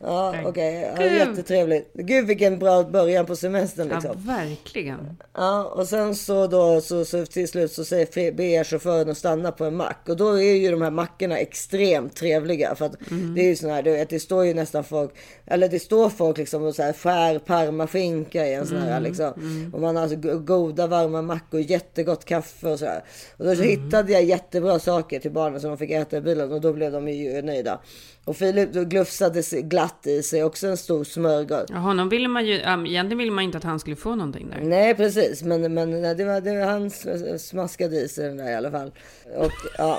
[0.01, 0.93] Ja, okej.
[0.97, 1.13] Ja, Gud.
[1.13, 1.91] jättetrevligt.
[1.95, 4.27] Gud vilken bra början på semestern Ja, liksom.
[4.27, 5.17] verkligen.
[5.37, 9.53] Ja, och sen så då så, så till slut så säger ber chauffören att stanna
[9.53, 12.75] på en mack och då är ju de här mackorna extremt extremt trevliga.
[12.75, 12.95] För att
[13.35, 15.11] det är ju sån här, du vet, det står ju nästan folk,
[15.47, 19.33] eller det står folk liksom och så här skär parmaskinka i en sån här liksom.
[19.73, 23.05] Och man har alltså go- goda varma mackor, jättegott kaffe och så här.
[23.37, 26.53] Och då så hittade jag jättebra saker till barnen som de fick äta i bilen
[26.53, 27.81] och då blev de ju nöjda.
[28.29, 31.65] Och Filip glufsade glatt i sig också en stor smörgås.
[31.69, 34.51] Ja, honom ville man ju, um, egentligen ville man inte att han skulle få någonting
[34.51, 34.61] där.
[34.63, 38.51] Nej precis, men, men det, var, det var han sm- smaskade i sig den där
[38.51, 38.93] i alla fall.
[39.37, 39.99] Och ja.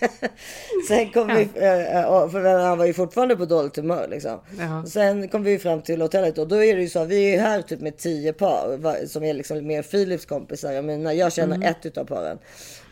[0.88, 4.40] Sen kom vi, eh, och- för han var ju fortfarande på dåligt humör liksom.
[4.58, 4.84] Ja.
[4.86, 7.62] Sen kom vi fram till hotellet och då är det ju så, vi är här
[7.62, 10.72] typ med tio par som är liksom mer Philips kompisar.
[10.72, 12.38] Jag menar, jag känner ett utav paren.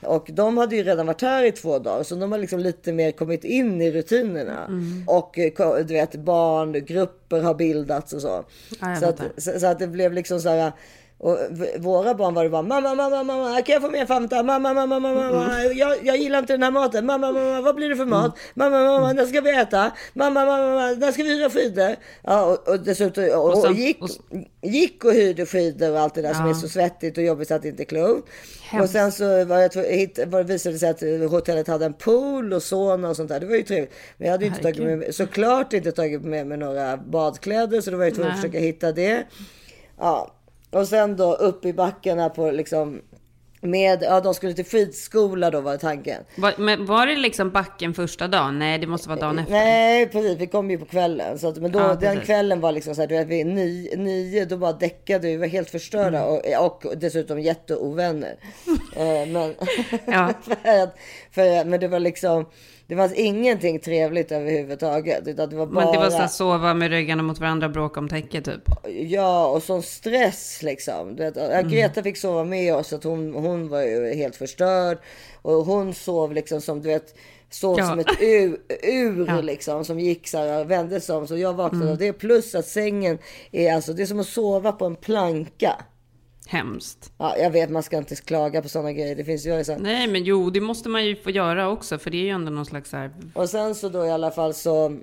[0.03, 2.93] Och de hade ju redan varit här i två dagar så de har liksom lite
[2.93, 4.67] mer kommit in i rutinerna.
[5.07, 8.45] Och eh, du vet barn, grupper har bildats och så.
[8.81, 10.73] Ja, så, att, så, så att det blev liksom så här.
[11.21, 11.39] Och
[11.79, 14.43] våra barn var det bara mamma, mamma, mamma, kan jag få mer Fanta?
[14.43, 17.07] Mamma, mamma, mamma, mamma, jag, jag gillar inte den här maten.
[17.07, 18.39] Mamma, mamma, vad blir det för mat?
[18.55, 19.91] Mamma, mamma, när ska vi äta?
[20.15, 21.97] Mamma, mamma, när ska vi hyra skidor?
[22.23, 23.99] Ja, och, och dessutom och, Och och, gick,
[24.63, 26.51] gick och hyrde skidor och allt det där som Ja.
[26.51, 28.29] är så svettigt och jobbigt så att det inte är klokt.
[28.83, 31.95] Och sen så var jag, hitt, var, visade det sig att eh, hotellet hade en
[31.95, 33.41] pool och sauna och sånt där.
[33.41, 33.93] Det var ju trevligt.
[34.17, 37.91] Men jag hade ju inte tagit med, såklart inte tagit med mig några badkläder så
[37.91, 39.25] då var jag tvungen att försöka hitta det.
[39.99, 40.35] Ja,
[40.71, 43.03] och sen då upp i backarna på liksom
[43.61, 46.23] med, ja de skulle till skidskola då var tanken.
[46.37, 48.59] Var, men var det liksom backen första dagen?
[48.59, 49.53] Nej, det måste vara dagen efter.
[49.53, 51.39] Nej precis, vi kom ju på kvällen.
[51.39, 53.97] Så att, men då, Ja, den kvällen var liksom så här, du vet, vi nio,
[53.97, 56.61] nio då bara däckade vi, var helt förstörda Mm.
[56.61, 58.37] och, och dessutom jätteovänner.
[58.97, 59.55] eh, men,
[60.07, 60.33] Ja.
[60.43, 60.97] för att,
[61.31, 62.47] för, men det var liksom,
[62.89, 65.29] det fanns ingenting trevligt överhuvudtaget.
[65.29, 67.73] Utan det var bara, Men det var så här, sova med ryggarna mot varandra och
[67.73, 68.63] bråka om täcket typ.
[68.89, 71.17] Ja, och sån stress liksom.
[71.17, 74.99] Du vet, ja, Greta fick sova med oss, att hon, hon var ju helt förstörd.
[75.43, 77.15] Och hon sov liksom som du vet,
[77.51, 77.87] sov Ja.
[77.89, 79.41] som ett ur, ur Ja.
[79.41, 81.27] liksom, som gick så här, vände sig om.
[81.27, 82.13] Så jag vaknade av det.
[82.13, 83.19] Plus att sängen
[83.53, 85.73] är alltså, det är som att sova på en planka.
[86.51, 87.13] Hemskt.
[87.19, 89.17] Ja, jag vet, man ska inte klaga på sådana grejer.
[89.17, 91.99] Det finns ju så här, Nej, men jo, det måste man ju få göra också.
[91.99, 93.11] För det är ju ändå någon slags så här...
[93.35, 94.99] Och sen så då i alla fall så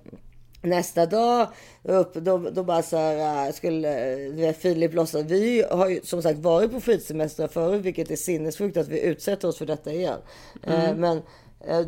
[0.62, 1.48] nästa dag
[1.84, 5.26] upp, då, då bara så här äh, skulle Filip låtsas.
[5.26, 9.48] Vi har ju som sagt varit på skidsemester förut, vilket är sinnessjukt att vi utsätter
[9.48, 10.20] oss för detta igen.
[10.64, 11.22] Eh, men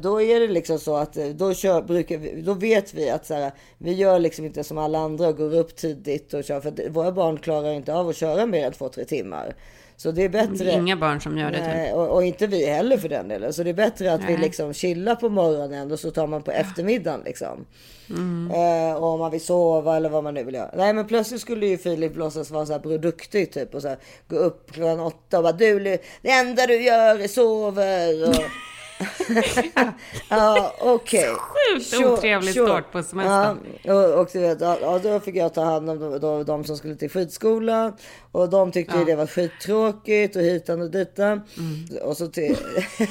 [0.01, 3.25] då är det liksom så att eh, då, kör, brukar vi, då vet vi att
[3.25, 6.61] så här, vi gör liksom inte som alla andra och går upp tidigt och kör.
[6.61, 9.55] För våra barn klarar inte av att köra mer än två, tre timmar.
[9.97, 10.71] Så det är Det bättre.
[10.71, 11.67] är inga barn som gör det typ.
[11.67, 13.53] Nej, och, och inte vi heller för den delen.
[13.53, 14.37] Så det är bättre att vi Nej.
[14.37, 17.65] liksom chillar på morgonen och så tar man på eftermiddagen liksom.
[18.09, 18.51] Mm.
[18.51, 20.71] Eh, och om man vill sova eller vad man nu vill göra.
[20.75, 23.97] Nej men plötsligt skulle ju Filip låtsas vara så här produktig typ och så här,
[24.27, 25.79] gå upp klockan åtta och bara du,
[26.21, 28.29] det enda du gör är sover.
[28.29, 28.35] Och...
[30.29, 31.29] ja okej.
[31.35, 32.65] Sjukt Sure, otrevlig sure.
[32.67, 33.57] start på semestern.
[33.81, 36.43] Ja, och, och du vet, ja, ja, då fick jag ta hand om de, de,
[36.43, 37.93] de som skulle till skidskolan.
[38.31, 41.41] Och de tyckte ju det var skittråkigt och hitan och ditan.
[41.57, 42.03] Mm.
[42.03, 42.57] Och så till,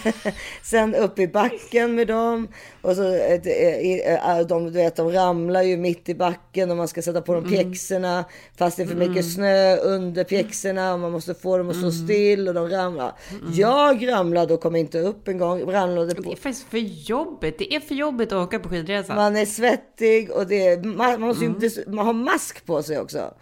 [0.62, 2.49] sen upp i backen med dem.
[2.83, 6.77] Och så, eh, eh, eh, de, du vet, de ramlar ju mitt i backen och
[6.77, 7.55] man ska sätta på dem Mm.
[7.57, 8.25] pjäxorna.
[8.59, 11.92] Fast det är för mycket snö under pjäxorna och man måste få dem att Mm.
[11.92, 13.12] stå still och de ramlar.
[13.55, 15.66] Jag ramlade och kom inte upp en gång.
[15.81, 17.59] Ramlade Det på, är faktiskt för jobbigt.
[17.59, 19.15] Det är för jobbigt att åka på skidresa.
[19.15, 21.65] man är svettig och det är, man, måste ju Mm.
[21.65, 23.35] inte, man har mask på sig också.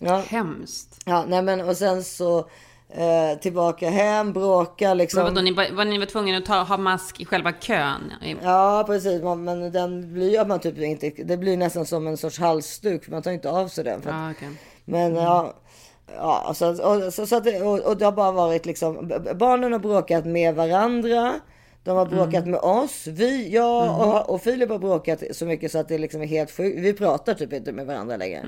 [0.00, 0.98] Ja, Hemskt.
[1.04, 2.38] ja nej men och sen så
[2.90, 5.18] eh, tillbaka hem, bråka liksom.
[5.24, 8.12] Men vadå, ni var, var ni var tvungna att ta, ha mask i själva kön?
[8.42, 12.38] Ja precis, man, men den blir man typ inte, det blir nästan som en sorts
[12.38, 14.02] halsduk, man tar inte av sig den.
[14.02, 14.48] För att, Ja, okej.
[14.84, 15.54] Men ja,
[16.16, 19.72] ja så, och, så, så att det, och, och det har bara varit liksom, barnen
[19.72, 21.34] har bråkat med varandra.
[21.84, 23.06] De har bråkat med oss.
[23.06, 26.50] Vi, jag och, och Filip har bråkat så mycket så att det liksom är helt
[26.50, 26.78] sjukt.
[26.78, 28.42] Vi pratar typ inte med varandra längre.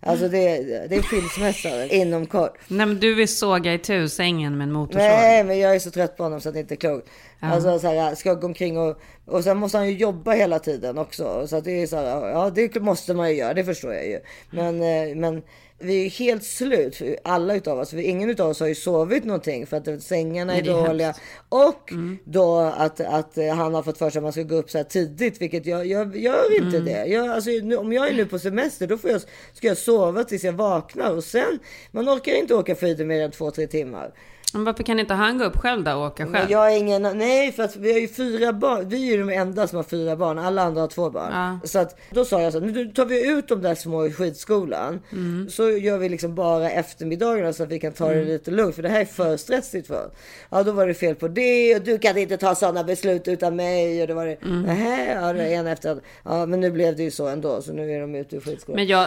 [0.00, 2.58] Alltså det, det är skilsmässa inom kort.
[2.68, 5.00] Nej, men du vill såga i tu sängen med en motorsåg.
[5.00, 7.08] Nej, men jag är så trött på honom så att det inte är klokt.
[7.40, 9.00] Alltså så här, ska gå omkring och...
[9.26, 11.46] Och sen måste han ju jobba hela tiden också.
[11.46, 14.06] Så att det är så här, ja det måste man ju göra, det förstår jag
[14.06, 14.20] ju.
[14.50, 15.42] Men, eh, men
[15.82, 17.92] vi är ju helt slut, alla utav oss.
[17.94, 20.84] Ingen utav oss har ju sovit någonting för att sängarna är, Nej, är Mm.
[20.86, 21.14] dåliga.
[21.48, 21.92] Och
[22.24, 24.84] då att, att han har fått för sig att man ska gå upp så här
[24.84, 26.84] tidigt, vilket jag, jag gör inte Mm.
[26.84, 27.06] det.
[27.06, 29.20] Jag, alltså, nu, om jag är nu på semester, då får jag,
[29.52, 31.16] ska jag sova tills jag vaknar.
[31.16, 31.58] Och sen,
[31.90, 34.12] man orkar inte åka skidor mer än två, tre timmar.
[34.54, 36.30] Men varför kan inte han gå upp själv då och åka själv?
[36.32, 38.88] Men jag är ingen, nej för att vi har ju fyra barn.
[38.88, 40.38] Vi är ju de enda som har fyra barn.
[40.38, 41.32] Alla andra har två barn.
[41.32, 41.68] Ja.
[41.68, 44.12] Så att då sa jag så här, nu tar vi ut de där små i
[44.12, 45.00] skidskolan.
[45.12, 45.48] Mm.
[45.50, 48.24] Så gör vi liksom bara eftermiddagarna så att vi kan ta Mm.
[48.26, 48.74] det lite lugnt.
[48.74, 50.12] För det här är för stressigt för oss.
[50.50, 53.56] Ja då var det fel på det och du kan inte ta sådana beslut utan
[53.56, 54.02] mig.
[54.02, 54.62] Och det var det, Mm.
[54.62, 56.00] nähä, ja det ena efter.
[56.24, 57.62] Ja men nu blev det ju så ändå.
[57.62, 58.76] Så nu är de ute ur skidskolan.
[58.76, 59.06] Men jag,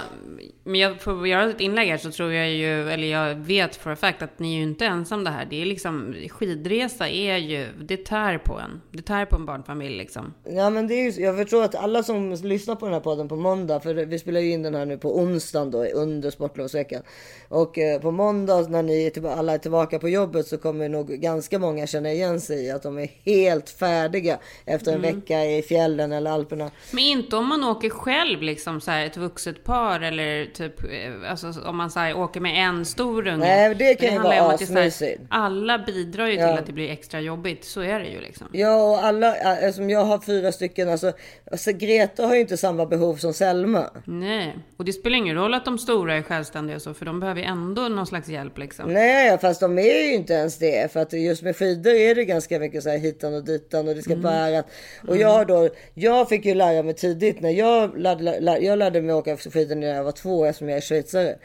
[0.64, 3.92] men jag får göra ett inlägg här så tror jag ju, eller jag vet för
[3.92, 5.35] a fact att ni är ju inte ensam det här.
[5.50, 8.82] Det är liksom, skidresa är ju, det tär på en.
[8.92, 10.34] Det tär på en barnfamilj liksom.
[10.44, 13.28] Ja men det är ju, jag förstår att alla som lyssnar på den här podden
[13.28, 17.02] på måndag, för vi spelar ju in den här nu på onsdagen då under sportlovsveckan.
[17.50, 21.60] Och eh, på måndag när ni alla är tillbaka på jobbet så kommer nog ganska
[21.60, 26.12] många känna igen sig i att de är helt färdiga efter en vecka i fjällen
[26.12, 26.72] eller Alperna.
[26.92, 31.32] Men inte om man åker själv liksom så här ett vuxet par eller typ, eh,
[31.32, 33.38] alltså om man så här, åker med en stor unge.
[33.38, 35.22] Nej, det kan ju vara här, asmysigt.
[35.30, 36.48] Alla bidrar ju Ja.
[36.50, 38.48] till att det blir extra jobbigt, så är det ju liksom.
[38.52, 39.36] Ja och alla,
[39.74, 41.12] som jag har fyra stycken, alltså,
[41.52, 43.90] alltså Greta har ju inte samma behov som Selma.
[44.06, 47.42] Nej, och det spelar ingen roll att de stora är självständiga så, för de behöver
[47.42, 48.94] ju ändå någon slags hjälp liksom.
[48.94, 50.92] Nej, fast de är ju inte ens det.
[50.94, 53.96] För att just med skidor är det ganska mycket så här hitan och ditan och
[53.96, 54.24] det ska Mm.
[54.24, 54.66] bäras.
[55.08, 58.80] Och jag har då, jag fick ju lära mig tidigt när jag lärde, lär, jag
[58.80, 61.36] lärde mig åka skidor när jag var två eftersom jag är schweizare.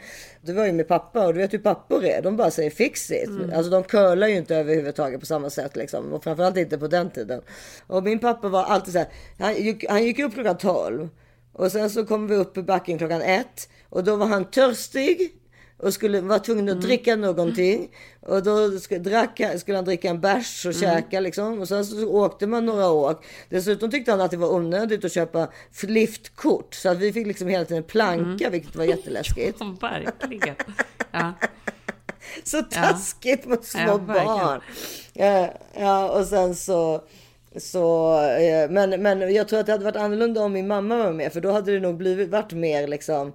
[0.43, 2.21] Det var ju med pappa och du vet hur pappor är.
[2.21, 3.27] De bara säger fix it.
[3.27, 3.53] Mm.
[3.53, 6.13] Alltså de curlar ju inte överhuvudtaget på samma sätt liksom.
[6.13, 7.41] Och framförallt inte på den tiden.
[7.87, 9.07] Och min pappa var alltid så här.
[9.39, 11.09] Han gick, han gick upp klockan 12.
[11.53, 13.69] Och sen så kom vi upp i backen klockan ett.
[13.89, 15.40] Och då var han törstig
[15.81, 17.89] och skulle, var tvungen att dricka någonting.
[18.19, 21.59] Och då skulle, drack, skulle han dricka en bärs och käka liksom.
[21.59, 23.25] Och sen så åkte man några åk.
[23.49, 25.47] Dessutom tyckte han att det var onödigt att köpa
[25.83, 26.73] liftkort.
[26.73, 29.59] Så att vi fick liksom hela tiden planka, vilket var jätteläskigt.
[29.61, 30.55] Ja, verkligen.
[31.11, 31.33] Ja.
[32.43, 34.61] Så taskigt mot små Ja, barn.
[35.13, 37.03] Ja, ja, och sen så...
[37.57, 41.11] så eh, men, men jag tror att det hade varit annorlunda om min mamma var
[41.11, 41.33] med.
[41.33, 43.33] För då hade det nog blivit, varit mer liksom...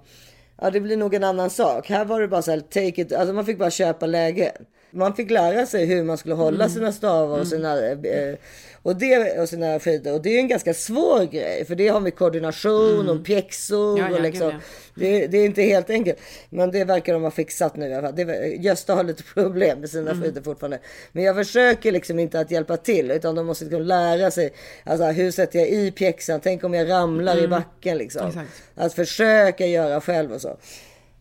[0.61, 1.89] Ja, det blir nog en annan sak.
[1.89, 3.13] Här var det bara så här, take it.
[3.13, 4.51] Alltså man fick bara köpa lägen.
[4.91, 6.69] Man fick lära sig hur man skulle hålla Mm.
[6.69, 8.35] sina stavar och sina, eh,
[8.81, 10.13] och det, och sina skidor.
[10.13, 11.65] Och det är en ganska svår grej.
[11.65, 13.99] För det har med koordination och pjäxor.
[13.99, 14.03] Mm.
[14.05, 14.61] Ja, ja, och liksom, gud,
[14.95, 16.17] det, det är inte helt enkelt.
[16.49, 18.15] Men det verkar de ha fixat nu i alla fall.
[18.15, 20.23] Det, Gösta har lite problem med sina Mm.
[20.23, 20.79] skidor fortfarande.
[21.11, 23.11] Men jag försöker liksom inte att hjälpa till.
[23.11, 24.53] Utan de måste liksom lära sig.
[24.83, 26.39] Alltså hur sätter jag i pjäxan?
[26.43, 28.21] Tänk om jag ramlar i backen liksom.
[28.21, 28.29] Mm.
[28.29, 28.49] Exakt.
[28.75, 30.57] Att försöka göra själv och så.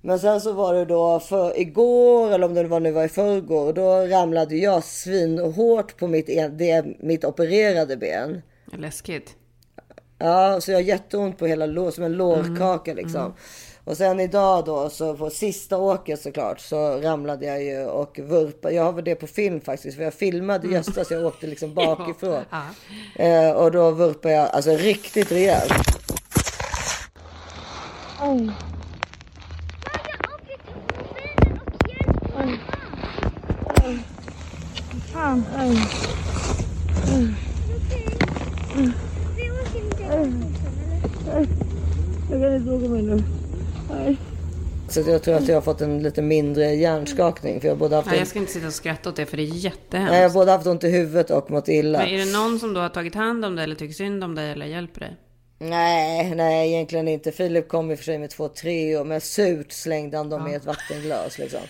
[0.00, 3.08] Men sen så var det då för igår eller om det var nu var i
[3.08, 3.72] förrgår.
[3.72, 8.42] Då ramlade jag svinhårt på mitt, en- det, mitt opererade ben.
[8.72, 9.34] Läskigt.
[10.18, 13.34] Ja, så jag har jätteont på hela lår, som en lårkaka Mm, liksom.
[13.84, 18.74] Och sen idag då, så på sista åket såklart, så ramlade jag ju och vurpade.
[18.74, 21.74] Jag har väl det på film faktiskt, för jag filmade Gösta så jag åkte liksom
[21.74, 22.42] bakifrån.
[22.50, 23.24] Ja.
[23.24, 25.72] Eh, och då vurpade jag alltså riktigt rejält.
[44.88, 47.60] Så jag tror att jag har fått en lite mindre hjärnskakning.
[47.60, 49.42] För jag både haft, Nej, jag ska inte sitta och skratta åt det, för det
[49.42, 50.34] är nej, jag har jättehemskt.
[50.34, 51.98] både haft ont i huvudet och mått illa.
[51.98, 54.34] Men är det någon som då har tagit hand om dig, eller tycker synd om
[54.34, 55.16] dig, eller hjälper dig?
[55.58, 57.32] Nej, nej egentligen inte.
[57.32, 60.54] Filip kom i och för sig med två treor, men surt slängde han dem i
[60.54, 61.60] ett vattenglas liksom.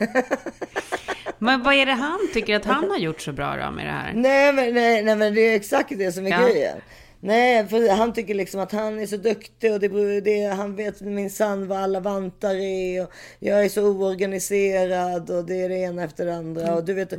[1.38, 3.90] Men vad är det han tycker att han har gjort så bra då med det
[3.92, 4.12] här?
[4.14, 6.46] Nej men, nej, nej, men det är exakt det som är Ja.
[6.46, 6.78] grejen.
[7.20, 11.00] Nej, för han tycker liksom att han är så duktig och det, det, han vet
[11.00, 13.02] minsann vad alla vantar är.
[13.02, 16.74] Och jag är så oorganiserad och det är det ena efter det andra.
[16.74, 17.12] Och du vet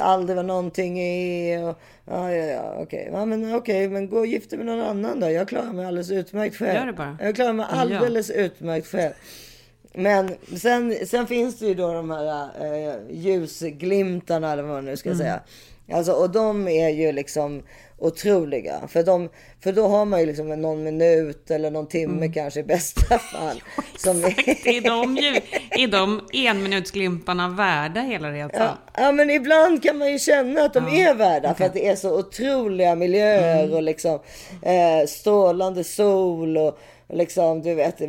[0.00, 1.64] aldrig vad någonting är.
[1.64, 3.08] Och, ja, ja, ja, okej.
[3.12, 5.30] Ja, men okej, men gå och gifta med någon annan då.
[5.30, 6.74] Jag klarar mig alldeles utmärkt själv.
[6.78, 7.18] Gör det bara.
[7.20, 9.12] Jag klarar mig alldeles utmärkt själv.
[9.98, 14.96] Men sen, sen finns det ju då de här eh, ljusglimtarna eller vad man nu
[14.96, 15.40] ska säga.
[15.92, 17.62] Alltså, och de är ju liksom
[17.98, 18.80] otroliga.
[18.88, 19.28] För, de,
[19.62, 23.62] för då har man ju liksom någon minut eller någon timme kanske i bästa fall.
[23.96, 24.16] Som
[24.64, 28.50] Är de, ju, är de enminutsglimparna värda hela resan?
[28.60, 31.88] Ja, ja, men ibland kan man ju känna att de är värda för att det
[31.88, 34.20] är så otroliga miljöer och liksom
[34.62, 36.78] eh, strålande sol och
[37.12, 38.00] liksom du vet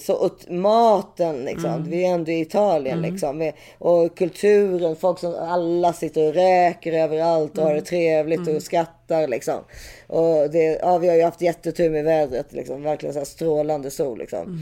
[0.00, 1.84] så maten liksom.
[1.88, 4.96] Vi är ändå i Italien liksom med, och kulturen.
[4.96, 9.64] Folk som alla sitter och räker överallt och har det trevligt och skrattar liksom.
[10.06, 12.82] Och det, ja, vi har ju haft jättetur med vädret liksom.
[12.82, 14.58] Verkligen så strålande sol liksom.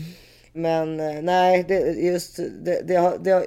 [0.52, 3.46] Men eh, nej, det, just det, det, har, det har,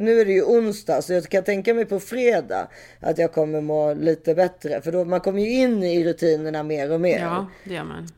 [0.00, 2.68] nu är det ju onsdag så jag kan tänka mig på fredag
[3.00, 4.80] att jag kommer må lite bättre.
[4.80, 7.18] För då man kommer ju in i rutinerna mer och mer.
[7.18, 8.08] Ja, det gör man.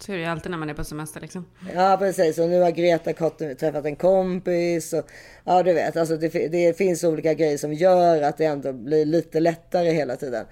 [0.00, 1.46] Så är det ju alltid när man är på semester liksom.
[1.74, 2.38] Ja, precis.
[2.38, 3.12] Och nu har Greta
[3.54, 4.92] träffat en kompis.
[4.92, 5.06] Och,
[5.44, 5.96] ja, du vet.
[5.96, 10.16] Alltså det, det finns olika grejer som gör att det ändå blir lite lättare hela
[10.16, 10.46] tiden.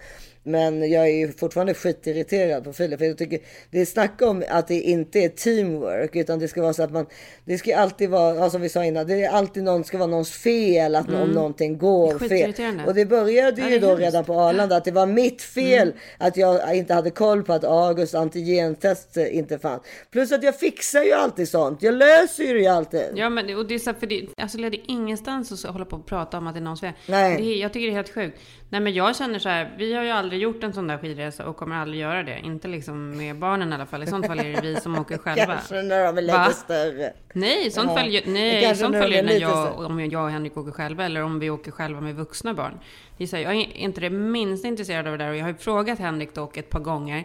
[0.46, 2.98] Men jag är ju fortfarande skitirriterad på Filip.
[2.98, 3.40] För jag tycker
[3.70, 6.16] det är snack om att det inte är teamwork.
[6.16, 7.06] Utan det ska vara så att man.
[7.44, 9.06] Det ska alltid vara, ja, som vi sa innan.
[9.06, 10.94] Det är alltid någon, ska vara någons fel.
[10.94, 11.20] Att mm.
[11.20, 12.82] om någonting går fel.
[12.86, 14.76] Och det började ju då redan på Arlanda.
[14.76, 15.88] Att det var mitt fel.
[15.88, 15.98] Mm.
[16.18, 19.82] Att jag inte hade koll på att August antigentest inte fanns.
[20.10, 21.82] Plus att jag fixar ju alltid sånt.
[21.82, 23.04] Jag löser ju det alltid.
[23.14, 26.06] Ja men och det är så för det, alltså är ingenstans att hålla på och
[26.06, 26.92] prata om att det är någons fel.
[27.08, 27.36] Nej.
[27.36, 28.38] Det, jag tycker det är helt sjukt.
[28.74, 29.74] Nej men jag känner så här.
[29.78, 32.38] Vi har ju aldrig gjort en sån där skidresa och kommer aldrig göra det.
[32.38, 34.02] Inte liksom med barnen i alla fall.
[34.02, 35.46] I sånt fall är det vi som åker själva.
[35.46, 37.12] Kanske när de är lite större.
[37.32, 37.96] Nej, sånt ja.
[37.96, 41.38] fall, nej, sånt fall är när jag, om jag och Henrik åker själva eller om
[41.38, 42.78] vi åker själva med vuxna barn.
[43.16, 45.42] Det är så här, jag är inte det minsta intresserad av det där och jag
[45.44, 47.24] har ju frågat Henrik dock ett par gånger.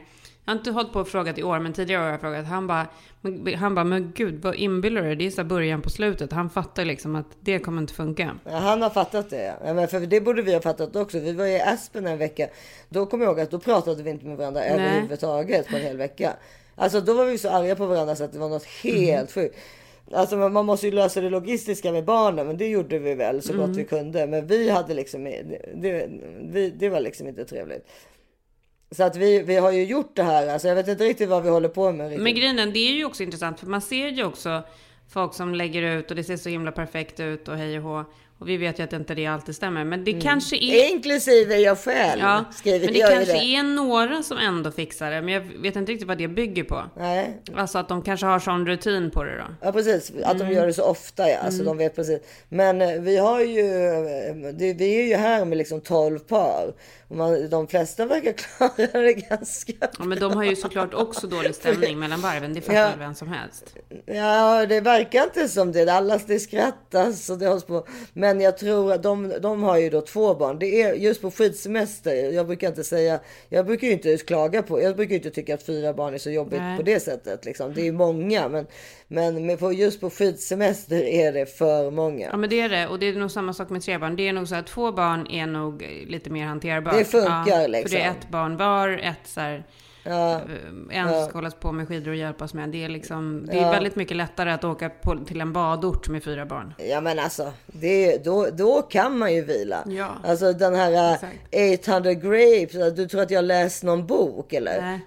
[0.50, 2.46] Jag har inte hållit på och frågat i år, men tidigare har jag frågat.
[2.46, 2.88] Han bara,
[3.58, 5.16] han bara, men gud, vad inbillar du dig?
[5.16, 6.32] Det är så början på slutet.
[6.32, 8.36] Han fattar liksom att det kommer inte funka.
[8.46, 9.56] Ja, han har fattat det.
[9.66, 11.20] Ja, men för det borde vi ha fattat också.
[11.20, 12.48] Vi var i Aspen en vecka.
[12.90, 14.72] Då kommer jag ihåg att då pratade vi inte med varandra Nej.
[14.72, 16.34] överhuvudtaget på en hel vecka.
[16.76, 19.48] Alltså då var vi så arga på varandra så att det var något helt mm.
[19.48, 19.58] sjukt.
[20.12, 23.54] Alltså man måste ju lösa det logistiska med barnen, men det gjorde vi väl så
[23.54, 23.78] gott mm.
[23.78, 24.28] vi kunde.
[24.28, 26.10] Men vi hade liksom, det,
[26.54, 27.88] det, det var liksom inte trevligt.
[28.92, 30.48] Så att vi, vi har ju gjort det här.
[30.48, 32.08] Alltså jag vet inte riktigt vad vi håller på med.
[32.08, 32.24] Riktigt.
[32.24, 33.60] Men grejen det är ju också intressant.
[33.60, 34.64] För man ser ju också
[35.10, 38.06] folk som lägger ut och det ser så himla perfekt ut och hej och hå.
[38.40, 39.84] Och vi vet ju att inte det alltid stämmer.
[39.84, 40.24] Men det mm.
[40.24, 40.92] kanske är...
[40.92, 42.22] Inklusive jag själv.
[42.22, 43.56] Ja, skriver men det kanske det.
[43.56, 45.22] är några som ändå fixar det.
[45.22, 46.84] Men jag vet inte riktigt vad det bygger på.
[46.98, 47.42] Nej.
[47.56, 49.46] Alltså att de kanske har sån rutin på det då.
[49.62, 50.12] Ja precis.
[50.24, 50.48] Att mm.
[50.48, 51.38] de gör det så ofta ja.
[51.38, 51.66] Alltså mm.
[51.66, 52.20] de vet precis.
[52.50, 53.64] Men eh, vi har ju...
[54.54, 56.74] Det, vi är ju här med liksom 12 par.
[57.08, 59.90] Man, de flesta verkar klara det ganska bra.
[60.00, 62.54] Ja, men de har ju såklart också dålig stämning mellan varven.
[62.54, 62.92] Det fattar ja.
[63.00, 63.76] vem som helst.
[64.06, 65.90] Ja, det verkar inte som det.
[65.90, 67.88] Alla det skrattas och det hålls på.
[68.14, 70.60] Men jag tror att de, de har ju då två barn.
[70.60, 72.32] Det är just på skidsemester.
[72.32, 73.20] Jag brukar inte säga.
[73.50, 74.82] Jag brukar ju inte klaga på.
[74.82, 76.78] Jag brukar inte tycka att fyra barn är så jobbigt Nej.
[76.78, 77.46] på det sättet.
[77.46, 77.74] Liksom.
[77.74, 78.68] Det är många, men
[79.12, 82.28] men på, just på skidsemester är det för många.
[82.32, 82.88] Ja, men det är det.
[82.88, 84.16] Och det är nog samma sak med tre barn.
[84.16, 86.98] Det är nog så att två barn är nog lite mer hanterbart.
[86.98, 87.90] Det funkar ja, liksom.
[87.90, 89.64] För det är ett barn var, ett så här,
[90.04, 91.26] Ja, eh, en ja.
[91.26, 92.70] ska hållas på med skidor och hjälpas med.
[92.70, 93.72] Det är, liksom, det är ja.
[93.72, 96.74] väldigt mycket lättare att åka på, till en badort med fyra barn.
[96.78, 99.84] Ja men alltså, det, då, då kan man ju vila.
[99.88, 100.08] Ja.
[100.24, 101.14] Alltså den här
[101.52, 104.82] uh, 800 grapes, du tror att jag läst någon bok eller?
[104.82, 105.00] Nej.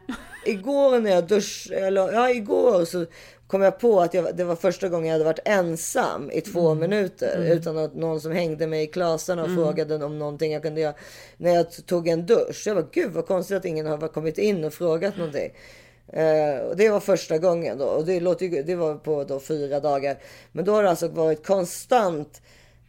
[0.45, 3.07] Igår när jag duschade, eller ja igår så
[3.53, 6.69] kom jag på att jag, det var första gången jag hade varit ensam i två
[6.69, 6.79] mm.
[6.79, 7.53] minuter mm.
[7.53, 9.65] utan att någon som hängde mig i klasarna och mm.
[9.65, 10.95] frågade om någonting jag kunde göra.
[11.37, 12.63] När jag tog en dusch.
[12.67, 15.51] Jag var gud vad konstigt att ingen har kommit in och frågat någonting.
[16.17, 19.81] Uh, och det var första gången då och det, låter, det var på då fyra
[19.81, 20.19] dagar.
[20.53, 22.43] Men då har det alltså varit konstant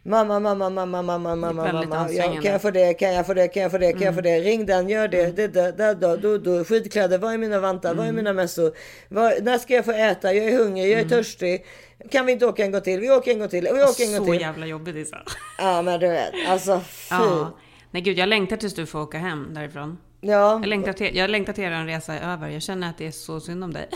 [0.06, 2.12] Mamma, mamma, mamma, mamma, mamma, mamma.
[2.12, 2.94] Ja, kan jag få det?
[2.94, 3.48] Kan jag få det?
[3.48, 3.92] Kan jag få det?
[3.92, 4.06] Kan mm.
[4.06, 4.40] jag få det?
[4.40, 5.24] Ring den, gör det.
[5.24, 5.36] Mm.
[5.36, 6.64] det, det, det då, då, då.
[6.64, 7.90] Skidkläder, var är mina vantar?
[7.90, 7.98] Mm.
[7.98, 8.24] Var är mm.
[8.24, 8.74] mina mössor?
[9.10, 10.34] Var, när ska jag få äta?
[10.34, 11.10] Jag är hungrig, jag är mm.
[11.10, 11.66] törstig.
[12.12, 13.00] Kan vi inte åka en gång till?
[13.00, 13.64] Vi åker en gång till.
[13.64, 14.40] Vi åker en gång till.
[14.40, 15.24] Så jävla jobbigt Isa.
[15.58, 16.34] Ja, men du vet.
[16.48, 17.16] Alltså, fy.
[17.16, 17.58] Ja.
[17.92, 19.98] Nej gud, jag längtar tills du får åka hem därifrån.
[20.22, 20.60] Ja.
[20.60, 22.50] Jag längtar till, jag längtar till er resa är över.
[22.50, 23.90] Jag känner att det är så synd om dig.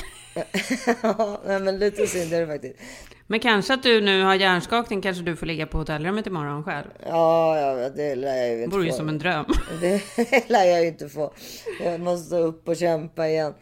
[1.01, 2.79] ja, men lite synd är det faktiskt.
[3.29, 6.85] Men kanske att du nu har hjärnskakning, kanske du får ligga på hotellrummet imorgon själv?
[7.07, 9.45] Ja, ja det lär jag ju inte Vore ju som en dröm.
[9.81, 11.33] Det lär jag ju inte få.
[11.83, 13.53] Jag måste upp och kämpa igen.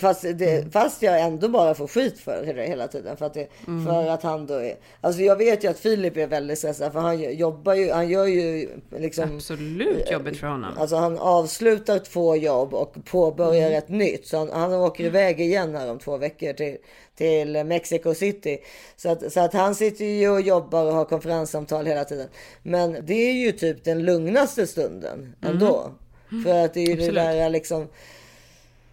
[0.00, 0.70] Fast, det, mm.
[0.70, 3.16] fast jag ändå bara får skit för det hela tiden.
[3.16, 3.86] För att, det, mm.
[3.86, 4.74] för att han då är...
[5.00, 6.92] Alltså jag vet ju att Filip är väldigt stressad.
[6.92, 9.36] För han jobbar ju, han gör ju liksom...
[9.36, 10.70] Absolut jobbigt för honom.
[10.78, 13.78] Alltså han avslutar två jobb och påbörjar mm.
[13.78, 14.26] ett nytt.
[14.26, 16.76] Så han, han åker iväg igen här om två veckor till
[17.18, 18.58] till Mexico City.
[18.96, 22.28] Så att, så att han sitter ju och jobbar och har konferenssamtal hela tiden.
[22.62, 25.90] Men det är ju typ den lugnaste stunden ändå.
[26.32, 26.44] Mm.
[26.44, 27.14] För att det är ju Absolut.
[27.14, 27.88] det där liksom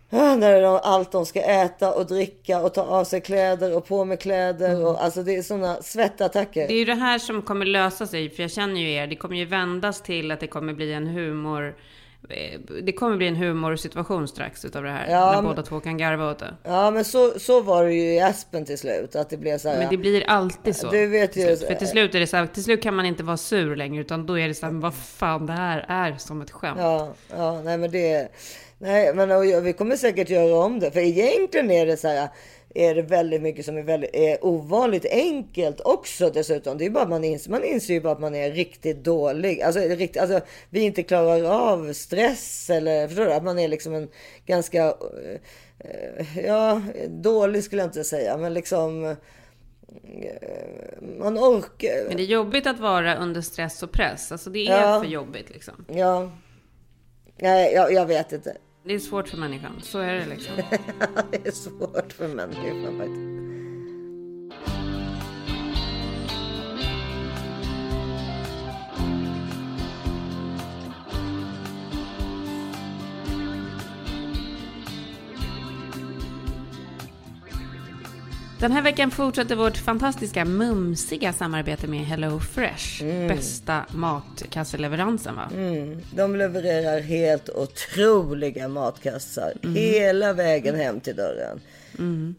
[0.09, 3.85] ah, när de, allt de ska äta och dricka och ta av sig kläder och
[3.85, 4.69] på med kläder.
[4.69, 4.83] Mm.
[4.83, 6.67] Och, alltså det är sådana svettattacker.
[6.67, 8.29] Det är ju det här som kommer lösa sig.
[8.29, 9.07] För jag känner ju er.
[9.07, 11.75] Det kommer ju vändas till att det kommer bli en humor
[12.83, 15.09] det kommer bli en humorsituation strax utav det här.
[15.09, 16.55] Ja, när men, båda två kan garva åt det.
[16.63, 19.15] Ja, men så, så var det ju i Aspen till slut.
[19.15, 20.91] Att det blev så här, men det blir alltid så.
[20.91, 21.57] Du vet ju.
[21.57, 24.01] För till slut är det så här, till slut kan man inte vara sur längre.
[24.01, 26.79] Utan då är det så här, vad fan, det här är som ett skämt.
[26.79, 28.31] Ja, ja nej men det.
[28.77, 30.91] Nej, men vi kommer säkert göra om det.
[30.91, 32.29] För egentligen är det så här
[32.75, 36.77] är det väldigt mycket som är, väldigt, är ovanligt enkelt också dessutom.
[36.77, 39.61] Det är bara man inser, man inser ju bara att man är riktigt dålig.
[39.61, 43.33] Alltså, rikt, alltså vi inte klarar av stress eller förstår du?
[43.33, 44.09] Att man är liksom en
[44.45, 44.85] ganska,
[45.79, 49.15] eh, ja, dålig skulle jag inte säga, men liksom eh,
[51.19, 52.07] man orkar.
[52.07, 54.31] Men det är jobbigt att vara under stress och press.
[54.31, 55.01] Alltså det är Ja.
[55.03, 55.85] för jobbigt liksom.
[55.87, 56.31] Ja.
[57.37, 58.57] Nej, jag, jag vet inte.
[58.87, 59.71] Det är svårt för människan.
[59.81, 60.55] Så är det liksom.
[61.31, 63.54] Det är svårt för människan faktiskt.
[78.65, 83.03] Den här veckan fortsätter vårt fantastiska mumsiga samarbete med Hello Fresh.
[83.27, 85.49] Bästa matkasseleveransen va?
[86.15, 91.61] De levererar helt otroliga matkassar hela vägen hem till dörren.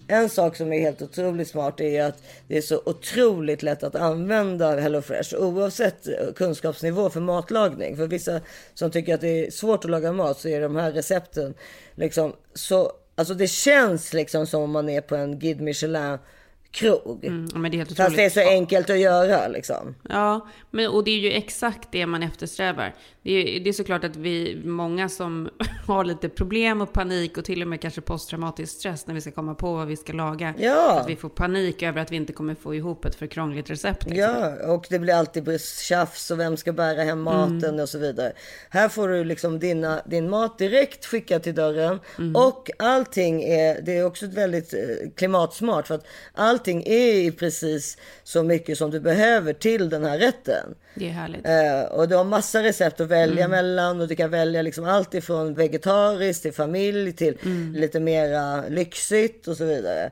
[0.06, 3.94] En sak som är helt otroligt smart är att det är så otroligt lätt att
[3.94, 7.96] använda HelloFresh oavsett eh, kunskapsnivå för matlagning.
[7.96, 8.40] För vissa
[8.74, 11.54] som tycker att det är svårt att laga mat så är de här recepten
[11.94, 16.18] liksom så Alltså det känns liksom som om man är på en Guide Michelin
[16.70, 17.24] krog.
[17.24, 19.94] Mm, men det är helt Fast det är så enkelt att göra liksom.
[20.08, 22.94] Ja, men, och det är ju exakt det man eftersträvar.
[23.26, 25.48] Det är, det är såklart att vi, många som
[25.86, 29.30] har lite problem och panik och till och med kanske posttraumatisk stress när vi ska
[29.30, 30.54] komma på vad vi ska laga.
[30.58, 31.00] Ja.
[31.00, 34.04] Att vi får panik över att vi inte kommer få ihop ett för krångligt recept.
[34.04, 34.20] Liksom.
[34.20, 38.32] Ja, och det blir alltid tjafs och vem ska bära hem maten och så vidare.
[38.70, 42.00] Här får du liksom dina, din mat direkt skickad till dörren
[42.34, 44.80] och allting är, det är också väldigt eh,
[45.16, 50.18] klimatsmart för att allting är i precis så mycket som du behöver till den här
[50.18, 50.74] rätten.
[50.94, 51.46] Det är härligt.
[51.46, 55.14] Eh, och du har massa recept att välja mellan och du kan välja liksom allt
[55.14, 57.38] ifrån vegetariskt till familj till
[57.74, 60.10] lite mera lyxigt och så vidare.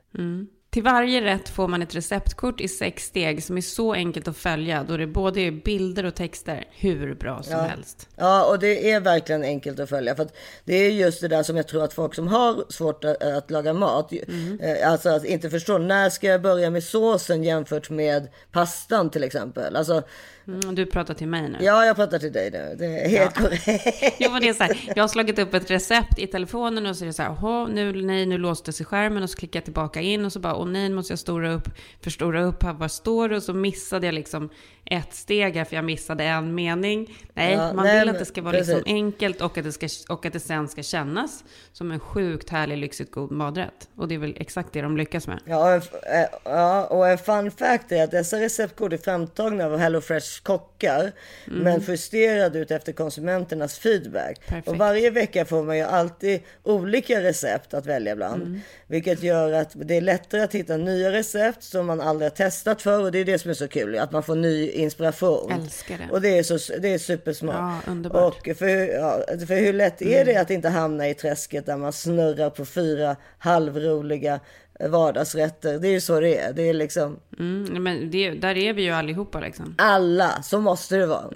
[0.75, 4.37] Till varje rätt får man ett receptkort i sex steg som är så enkelt att
[4.37, 8.09] följa då det både är bilder och texter hur bra som helst.
[8.17, 10.17] Ja, och det är verkligen enkelt att följa.
[10.17, 13.05] För att det är just det där som jag tror att folk som har svårt
[13.05, 17.45] att, att laga mat, eh, alltså att inte förstår när ska jag börja med såsen
[17.45, 19.77] jämfört med pastan till exempel.
[19.77, 20.03] Alltså,
[20.49, 21.59] Mm, du pratar till mig nu.
[21.61, 22.75] ja, jag pratar till dig nu.
[22.79, 24.17] Det är helt korrekt.
[24.19, 27.05] Jo, det är så här, jag har slagit upp ett recept i telefonen och så
[27.05, 29.65] är det så här, "Jaha, nu, nej, nu låste sig skärmen och så klickar jag
[29.65, 31.69] tillbaka in och så bara, åh nej, nu måste jag stora upp,
[32.01, 33.37] förstora upp här, vad står det?
[33.37, 34.49] Och så missade jag liksom
[34.87, 37.17] ett steg här för jag missade en mening.
[37.35, 39.89] Nej, Ja, man nej, vill att det ska vara liksom enkelt och att, det ska,
[40.09, 43.89] och att det sen ska kännas som en sjukt härlig, lyxigt god maträtt.
[43.97, 45.39] Och det är väl exakt det de lyckas med.
[45.45, 45.81] Ja, och en
[46.21, 51.13] eh, ja, och en fun fact är att dessa receptkort är framtagna av HelloFresh kockar,
[51.45, 54.47] men justerade ut efter konsumenternas feedback.
[54.47, 54.69] Perfekt.
[54.69, 59.71] Och varje vecka får man ju alltid olika recept att välja bland, vilket gör att
[59.75, 63.19] det är lättare att hitta nya recept som man aldrig har testat för och det
[63.19, 65.53] är det som är så kul, att man får ny inspiration.
[65.53, 66.09] Älskar det.
[66.13, 67.83] Och det är, så, det är supersmart.
[67.87, 68.49] Ja, underbart.
[68.49, 71.93] Och för, ja, för hur lätt är det att inte hamna i träsket där man
[71.93, 74.41] snurrar på fyra halvroliga
[74.81, 75.79] vardagsrätter?
[75.79, 76.53] Det är ju så det är.
[76.53, 79.75] Det är liksom Mm, men det, där är vi ju allihopa liksom.
[79.79, 81.31] alla, så måste det vara.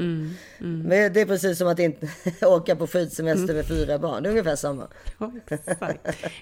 [0.59, 2.09] Men det är precis som att inte
[2.47, 4.23] åka på skidsemester med fyra barn.
[4.23, 4.89] Det är ungefär samma.
[5.19, 5.33] Ja.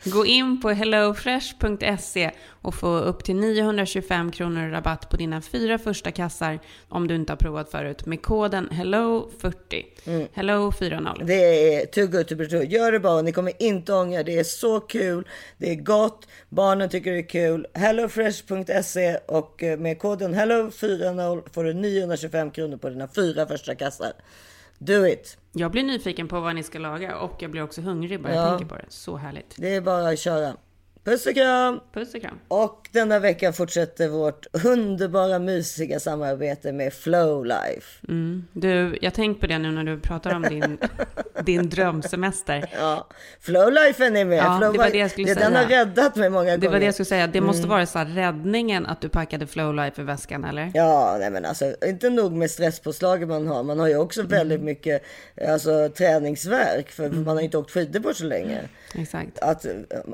[0.05, 2.31] Gå in på hellofresh.se
[2.67, 6.59] och få upp till 925 kronor rabatt på dina fyra första kassar
[6.89, 9.85] om du inte har provat förut med koden HELLO40.
[10.35, 11.25] HELLO40.
[11.25, 12.65] Det är too good to be true.
[12.65, 14.23] Gör det bara, ni kommer inte ångra.
[14.23, 15.29] Det är så kul.
[15.59, 16.29] Det är gott.
[16.49, 17.67] Barnen tycker det är kul.
[17.75, 24.13] Hellofresh.se och eh, med koden HELLO40 får du 925 kronor på dina fyra första kassar.
[24.79, 25.39] Do it!
[25.53, 28.59] Jag blir nyfiken på vad ni ska laga och jag blir också hungrig bara jag
[28.59, 28.87] tänker på det.
[28.89, 29.55] Så härligt.
[29.57, 30.57] Det är bara att köra.
[31.07, 31.81] Puss och kram!
[31.95, 32.39] Puss och kram.
[32.49, 38.07] Och denna vecka fortsätter vårt underbara mysiga samarbete med Flowlife.
[38.09, 38.45] Mm.
[38.53, 40.79] Du, jag tänkt på det nu när du pratar om din,
[41.45, 42.71] din drömsemester.
[42.81, 43.09] Ja,
[43.41, 44.39] Flowlifen är med.
[44.39, 45.59] Ja, det var Flowlife- det jag skulle Den säga.
[45.59, 46.71] har räddat mig många Det gånger.
[46.71, 47.27] var det jag skulle säga.
[47.27, 47.71] Det måste Mm.
[47.71, 50.71] vara så här räddningen att du packade Flowlife i väskan, eller?
[50.75, 53.63] Ja, nej men alltså inte nog med stresspåslaget man har.
[53.63, 55.03] Man har ju också väldigt mycket
[55.49, 58.59] alltså, träningsverk för man har inte åkt skidor på så länge.
[58.95, 59.39] Exakt.
[59.39, 59.67] Att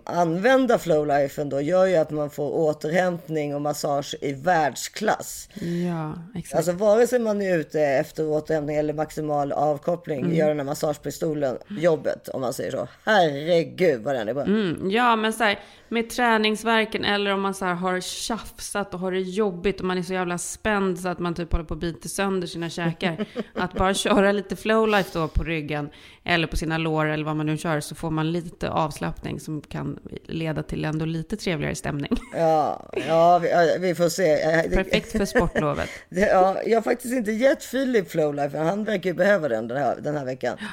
[0.05, 5.49] använda Flowlifen då gör ju att man får återhämtning och massage i världsklass.
[5.91, 6.55] Ja, exakt.
[6.57, 10.35] Alltså vare sig man är ute efter återhämtning eller maximal avkoppling Mm.
[10.35, 12.89] gör den här massagepistolen jobbet om man säger så.
[13.05, 14.43] Herregud vad den är bra.
[14.43, 15.59] Mm, ja, men så här,
[15.89, 19.99] med träningsverken eller om man så här har tjafsat och har det jobbigt och man
[19.99, 23.27] är så jävla spänd så att man typ håller på att bita sönder sina käkar.
[23.55, 25.91] att bara köra lite flowlife då på ryggen
[26.25, 29.61] eller på sina lår eller vad man nu kör så får man lite avslappning som
[29.61, 32.11] kan leda till ändå lite trevligare stämning.
[32.35, 34.37] Ja, ja, vi, vi får se.
[34.75, 35.89] Perfekt för sportlovet.
[36.09, 39.97] Ja, jag har faktiskt inte gett Filip Flowlife, han verkar ju behöva den den här,
[40.01, 40.59] den här veckan.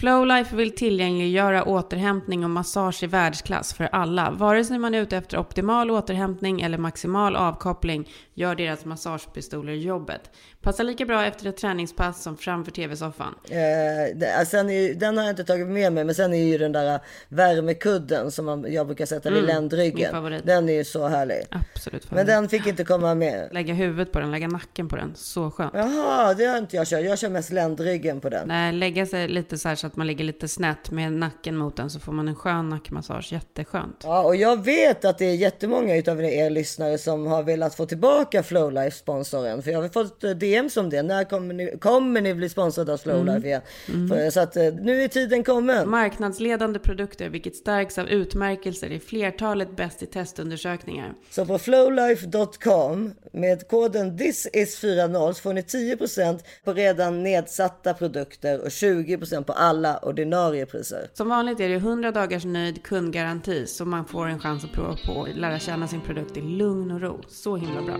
[0.00, 4.30] Flowlife vill tillgängliggöra återhämtning och massage i världsklass för alla.
[4.30, 10.30] Vare sig man är ute efter optimal återhämtning eller maximal avkoppling gör deras massagepistoler jobbet.
[10.60, 13.34] Passar lika bra efter ett träningspass som framför tv-soffan.
[13.50, 16.44] Eh, det, sen är, ju- den har jag inte tagit med mig, men sen är
[16.44, 20.40] ju den där värmekudden som man, jag brukar sätta vid Mm, ländryggen.
[20.44, 21.42] Den är ju så härlig.
[21.50, 22.26] Absolut Men favorit.
[22.26, 23.48] den fick inte komma med.
[23.52, 25.12] Lägga huvudet på den, lägga nacken på den.
[25.16, 25.72] Så skönt.
[25.74, 27.04] Jaha, det har inte jag kört.
[27.04, 28.48] Jag kör mest ländryggen på den.
[28.48, 31.76] Nej, lägga sig lite så här så att man ligger lite snett med nacken mot
[31.76, 33.32] den så får man en skön nackmassage.
[33.32, 34.00] Jätteskönt.
[34.04, 37.86] Ja, och jag vet att det är jättemånga utav er lyssnare som har velat få
[37.86, 39.62] tillbaka Flowlife-sponsoren.
[39.62, 41.02] För jag har fått eh, DMs om det.
[41.02, 43.60] När kommer ni, kommer ni bli sponsrade av Flowlife igen?
[43.86, 45.90] För, så att eh, nu är tiden kommen.
[45.90, 51.14] Marknadsledande produkter, vilket stärks av utmärkelser i flertalet bäst i testundersökningar.
[51.30, 58.68] Så på flowlife.com med koden thisis40 så får ni 10% på redan nedsatta produkter och
[58.68, 61.10] 20% på alla ordinarie priser.
[61.12, 64.96] Som vanligt är det 100 dagars nöjd kundgaranti så man får en chans att prova
[65.06, 67.20] på och lära känna sin produkt i lugn och ro.
[67.28, 67.96] Så himla bra.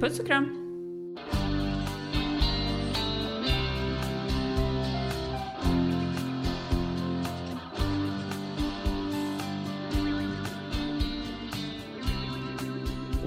[0.00, 0.56] Puss och kram!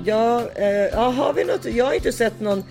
[0.06, 1.66] Ja, eh, ja, har vi något?
[1.66, 2.64] Jag har inte sett någon.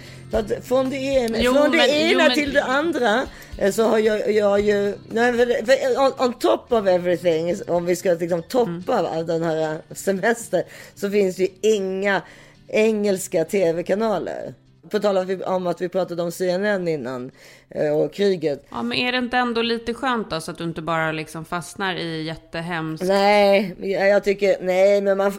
[0.62, 3.22] Från det ena, Jo, från det men- ena jo, men- till det andra
[3.58, 4.94] eh, så har jag, jag ju...
[5.08, 9.26] Nej, för, för on, on top of everything, om vi ska liksom toppa Mm.
[9.26, 10.62] den här semestern,
[10.94, 12.22] så finns det ju inga
[12.68, 14.54] engelska tv-kanaler.
[14.92, 17.30] På tal om att vi pratade om CNN innan
[17.70, 18.66] eh, och kriget.
[18.70, 21.44] Ja, men är det inte ändå lite skönt då så att du inte bara liksom
[21.44, 23.04] fastnar i jättehemskt?
[23.06, 25.32] Nej, jag tycker nej, men man,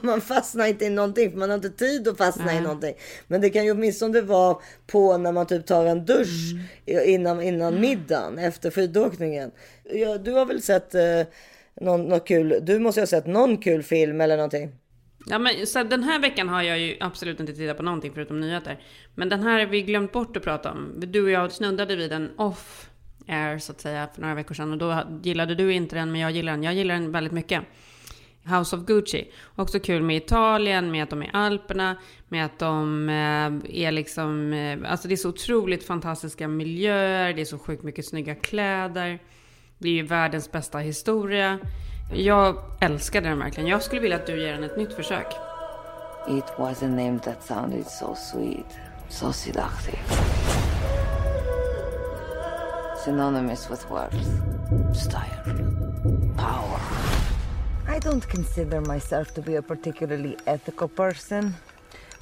[0.00, 2.62] man, fastnar inte i någonting för man har inte tid att fastna i Nej.
[2.62, 2.94] någonting.
[3.26, 6.54] Men det kan ju åtminstone vara på när man typ tar en dusch
[6.86, 9.50] i- innan, innan middagen efter skidåkningen.
[9.92, 11.02] Ja, du har väl sett eh,
[11.80, 12.58] någon, något kul?
[12.62, 14.72] Du måste ju ha sett någon kul film eller någonting.
[15.26, 18.40] Ja, men så den här veckan har jag ju absolut inte tittat på någonting förutom
[18.40, 18.80] nyheter.
[19.14, 20.92] Men den här har vi glömt bort att prata om.
[20.96, 22.90] Du och jag snuddade vid den off
[23.28, 24.72] air så att säga för några veckor sedan.
[24.72, 26.62] Och då gillade du inte den, men jag gillar den.
[26.62, 27.62] Jag gillar den väldigt mycket.
[28.44, 29.30] House of Gucci.
[29.56, 31.96] Också kul med Italien, med att de är i Alperna,
[32.28, 34.52] med att de eh, är liksom...
[34.52, 39.18] Eh, alltså det är så otroligt fantastiska miljöer, det är så sjukt mycket snygga kläder.
[39.78, 41.58] Det är ju världens bästa historia.
[42.12, 43.68] Jag älskade den verkligen.
[43.68, 45.26] Jag skulle vilja att du ger den ett nytt försök.
[46.28, 48.66] It was a name that sounded so sweet,
[49.08, 49.98] so seductive.
[53.04, 54.26] Synonymous with worth,
[54.94, 55.44] style,
[56.36, 56.80] power.
[57.96, 61.54] I don't consider myself to be a particularly ethical person,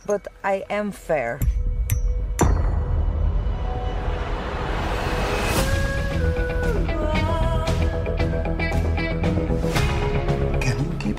[0.07, 1.41] but I am fair.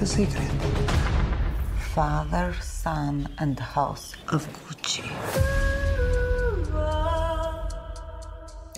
[0.10, 0.51] Secret?
[1.95, 2.53] Father,
[2.84, 5.03] son, and house of Gucci.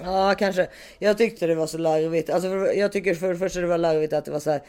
[0.03, 0.67] Ja, kanske.
[0.99, 2.29] Jag tyckte det var så larvigt.
[2.29, 4.61] Alltså, för, jag tycker för det första det var larvigt att det var så här.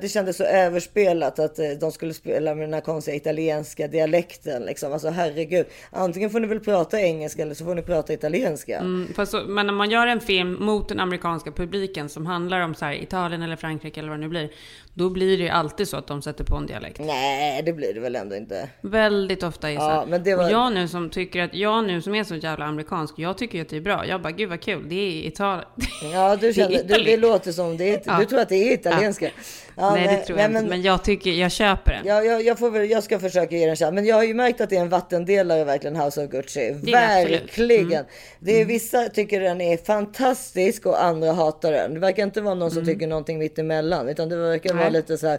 [0.00, 4.62] Det kändes så överspelat att eh, de skulle spela med den här konstiga italienska dialekten.
[4.62, 4.92] Liksom.
[4.92, 5.66] Alltså herregud.
[5.90, 8.78] Antingen får ni väl prata engelska eller så får ni prata italienska.
[8.78, 12.60] Mm, fast så, men om man gör en film mot den amerikanska publiken som handlar
[12.60, 14.50] om så här, Italien eller Frankrike eller vad det nu blir.
[14.94, 16.98] Då blir det ju alltid så att de sätter på en dialekt.
[17.00, 18.68] Nej, det blir det väl ändå inte.
[18.80, 19.80] Väldigt ofta är det.
[19.84, 22.34] Ja, men det var- Och jag nu som tycker att, jag nu som är så
[22.36, 24.06] jävla amerikansk, jag tycker ju att det är bra.
[24.06, 25.64] Jag bara, gud vad kul, det är Italien.
[26.12, 27.04] Ja, du Det känner, du, Italien.
[27.06, 28.16] det låter som det är, Ja.
[28.20, 29.30] Du tror att det är italienska.
[29.76, 30.60] Ja, nej, det tror jag inte.
[30.60, 32.08] men- Men jag tycker, jag köper det.
[32.08, 33.94] Ja, jag, jag, får väl, jag ska försöka ge den en chans.
[33.94, 36.60] Men jag har ju märkt att det är en vattendelare verkligen, House of Gucci.
[36.70, 36.92] Det det.
[36.92, 37.92] Verkligen.
[37.92, 38.04] Mm.
[38.40, 41.94] Det är vissa tycker den är fantastisk och andra hatar den.
[41.94, 42.74] Det verkar inte vara någon Mm.
[42.74, 44.08] som tycker någonting mitt emellan.
[44.08, 44.92] Utan det verkar Nej.
[44.92, 45.38] lite så här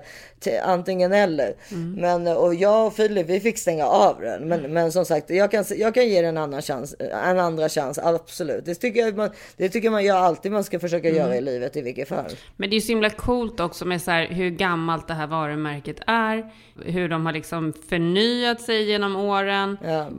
[0.63, 1.53] antingen eller.
[1.71, 1.93] Mm.
[1.93, 4.47] Men, och jag och Filip, vi fick stänga av den.
[4.47, 6.95] Men, men som sagt, jag kan, jag kan ge den en annan chans.
[7.25, 8.65] En andra chans, absolut.
[8.65, 11.21] Det tycker jag man, det tycker man jag alltid man ska försöka Mm.
[11.21, 12.31] göra i livet i vilket fall.
[12.57, 15.97] Men det är så himla coolt också med så här hur gammalt det här varumärket
[16.07, 16.51] är.
[16.85, 19.77] Hur de har liksom förnyat sig genom åren.
[19.83, 20.09] Ja.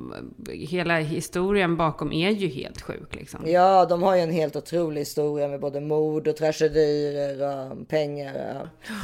[0.53, 3.41] Hela historien bakom är ju helt sjuk liksom.
[3.47, 8.35] Ja, de har ju en helt otrolig historia med både mord och tragedier och pengar.
[8.35, 8.95] Ja.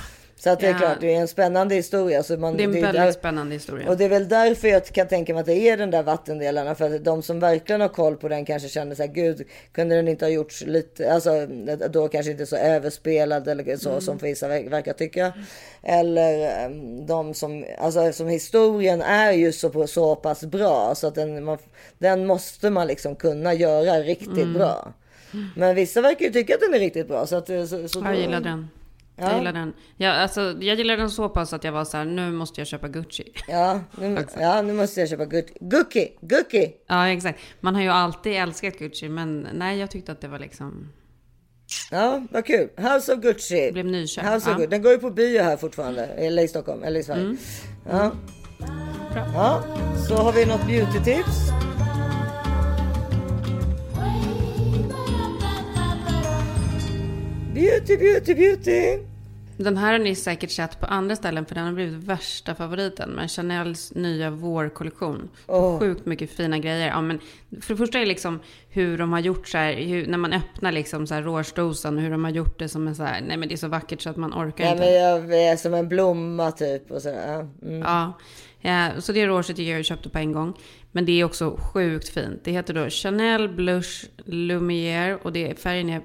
[0.41, 0.78] Så att det är Ja.
[0.78, 2.22] klart, det är en spännande historia.
[2.22, 3.89] Så man, Det är en där- väldigt spännande historia.
[3.89, 6.74] Och det är väl därför jag kan tänka mig att det är den där vattendelarna.
[6.74, 9.97] För att de som verkligen har koll på den kanske känner så här, gud, kunde
[9.97, 11.47] den inte ha gjorts lite, alltså
[11.91, 14.01] då kanske inte så överspelad eller så Mm.
[14.01, 15.32] som vissa ver- verkar tycka.
[15.82, 21.14] Eller em, de som, alltså som historien är ju så, så pass bra så att
[21.14, 21.59] den, man,
[21.99, 24.55] den måste man liksom kunna göra riktigt Mm.
[24.55, 24.93] bra.
[25.57, 27.26] Men vissa verkar ju tycka att den är riktigt bra.
[27.26, 28.68] Så att, så, så Jag gillar den.
[29.19, 29.29] Ja.
[29.29, 29.73] Jag gillar den.
[29.97, 32.69] Jag, alltså, jag gillar den så pass att jag var så här, nu måste jag
[32.69, 33.33] köpa Gucci.
[33.49, 35.55] Ja nu, ja, nu måste jag köpa Gucci.
[35.61, 36.19] Gucci!
[36.21, 36.73] Gucci!
[36.87, 37.41] Ja, exakt.
[37.61, 40.93] Man har ju alltid älskat Gucci, men nej, jag tyckte att det var liksom...
[41.91, 42.69] Ja, vad kul.
[42.77, 43.73] House of Gucci.
[43.73, 44.51] Blev nyköpt, House ja.
[44.51, 44.59] Mm.
[44.59, 44.71] Gucci.
[44.71, 46.07] Den går ju på bio här fortfarande.
[46.07, 46.83] Eller i Stockholm.
[46.83, 47.37] Eller i Sverige.
[47.91, 48.12] Ja.
[49.14, 49.64] ja.
[50.09, 51.53] Så har vi något beauty-tips.
[57.55, 59.07] Beauty, beauty, beauty.
[59.59, 63.11] Den här har ni säkert sett på andra ställen, för den har blivit värsta favoriten.
[63.11, 65.28] Men Chanels nya vårkollektion.
[65.78, 66.88] Sjukt mycket fina grejer.
[66.88, 67.18] Ja, men
[67.61, 68.40] för det första är det liksom
[68.70, 72.11] hur de har gjort så här, hur, när man öppnar liksom så här rårsdosan, hur
[72.11, 74.11] de har gjort det som en så här, nej men det är så vackert så
[74.11, 74.82] att man orkar Ja, inte.
[74.84, 76.90] men jag är som en blomma typ.
[76.90, 77.32] Och sådär.
[77.62, 77.66] Ja.
[77.68, 77.78] Mm.
[77.82, 78.12] Ja,
[78.61, 80.54] ja, så det råset tycker jag jag köpte på en gång.
[80.93, 82.41] Men det är också sjukt fint.
[82.45, 86.03] Det heter då Chanel Blush Lumière och det är, färgen är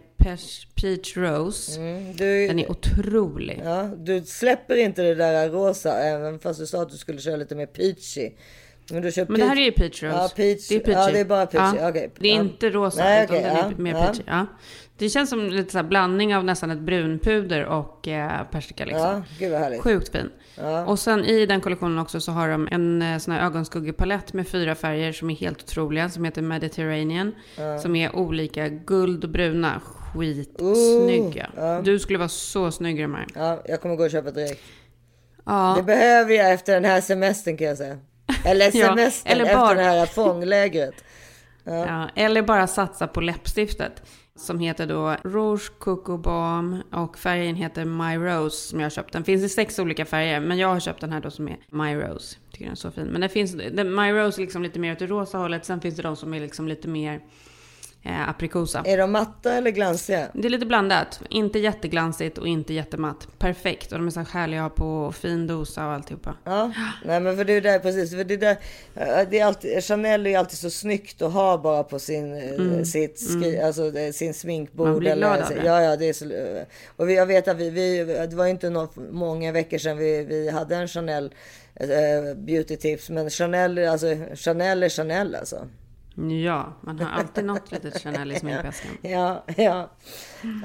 [0.75, 1.81] Peach, Rose.
[1.81, 3.61] Mm, Du, Den är otrolig.
[3.65, 5.93] ja, du släpper inte det där rosa.
[5.99, 8.31] Även fast du sa att du skulle köra lite mer peachy.
[8.91, 10.15] Men, du kör Men det här är ju Peach Rose.
[10.15, 10.67] Ja, peach.
[10.67, 10.99] Det är peachy.
[10.99, 11.77] Ja, det är bara peachy.
[11.77, 11.89] Ja.
[11.89, 12.11] Okej.
[12.19, 14.05] Det är inte rosa, Nej, utan okej, den är ja, mer ja.
[14.05, 14.23] peachy.
[14.27, 14.45] Ja.
[14.97, 19.01] Det känns som lite så blandning av nästan ett brunpuder och eh, persika liksom.
[19.07, 19.81] Ja, gud vad härligt.
[19.81, 20.29] Sjukt fin.
[20.87, 24.47] Och sen i den kollektionen också så har de en eh, sån här ögonskuggepalett med
[24.47, 26.09] fyra färger som är helt otroliga.
[26.09, 27.35] Som heter Mediterranean.
[27.81, 29.81] Som är olika guld och bruna.
[30.13, 31.81] Skitsnygga.
[31.83, 33.25] Du skulle vara så snygg i de här.
[33.35, 34.61] Ja, jag kommer gå och köpa direkt.
[35.45, 37.97] Ja, Det behöver jag efter den här semestern kan jag säga.
[38.45, 40.93] Eller Ja, semestern, eller efter bara- det här fånglägret.
[41.63, 44.01] Ja, eller bara satsa på läppstiftet.
[44.35, 49.13] Som heter då Rouge Coco Balm och färgen heter My Rose som jag har köpt.
[49.13, 51.57] Den finns i sex olika färger men jag har köpt den här då som är
[51.69, 52.37] My Rose.
[52.51, 53.05] Tycker den är så fin.
[53.05, 55.65] Men det finns, den, My Rose är liksom lite mer åt det rosa hållet.
[55.65, 57.21] Sen finns det de som är liksom lite mer
[58.03, 58.83] eh, aprikosa.
[58.85, 60.27] Är de matta eller glansiga?
[60.33, 61.21] Det är lite blandat.
[61.29, 63.27] Inte jätteglansigt och inte jättematt.
[63.39, 63.91] Perfekt.
[63.91, 66.35] Och de är så här härliga att ha på fin dosa och alltihopa.
[66.43, 66.71] Ja,
[67.05, 68.11] nej men för det är där precis.
[68.11, 68.57] För det där,
[68.95, 72.85] eh, det är alltid, Chanel är alltid så snyggt att ha bara på sin, mm.
[72.85, 74.87] sitt skri, alltså det- sin sminkbord.
[74.87, 75.65] Man blir glad eller, av det.
[75.65, 76.63] Ja, ja, det är så, eh,
[76.95, 80.49] och jag vet att vi, vi, det var inte nå många veckor sedan vi, vi
[80.49, 81.33] hade en Chanel
[81.75, 83.09] eh, beauty tips.
[83.09, 85.67] Men Chanel, alltså Chanel är Chanel alltså.
[86.15, 88.91] Ja, man har alltid något litet Chanel i sminkväskan.
[89.01, 89.89] Ja, ja.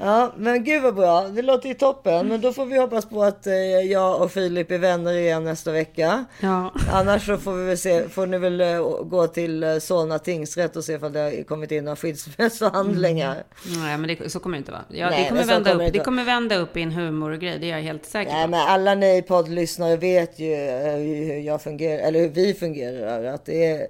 [0.00, 1.28] Ja, men gud vad bra.
[1.28, 2.28] Det låter ju toppen.
[2.28, 3.54] Men då får vi hoppas på att eh,
[3.90, 6.24] jag och Filip är vänner igen nästa vecka.
[6.40, 6.74] Ja.
[6.92, 10.76] Annars så får vi väl se, får ni väl eh, gå till eh, Solna tingsrätt
[10.76, 13.42] och se ifall det har kommit in några skilsmässohandlingar.
[13.66, 14.84] Nej, men det, så kommer det inte vara.
[14.88, 16.92] Ja, Nej, det, kommer vända kommer det upp, det inte kommer vända upp i en
[16.92, 18.50] humorgrej, det är jag helt säker Nej, på.
[18.50, 23.24] men alla ni poddlyssnare vet ju hur jag fungerar, eller hur vi fungerar.
[23.24, 23.88] Att det är,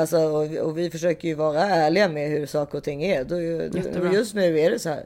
[0.00, 3.24] alltså, och, och vi försöker ju vara ärliga med hur saker och ting är.
[3.24, 3.40] Då,
[3.78, 4.12] Jättebra.
[4.12, 5.04] just nu är det så här.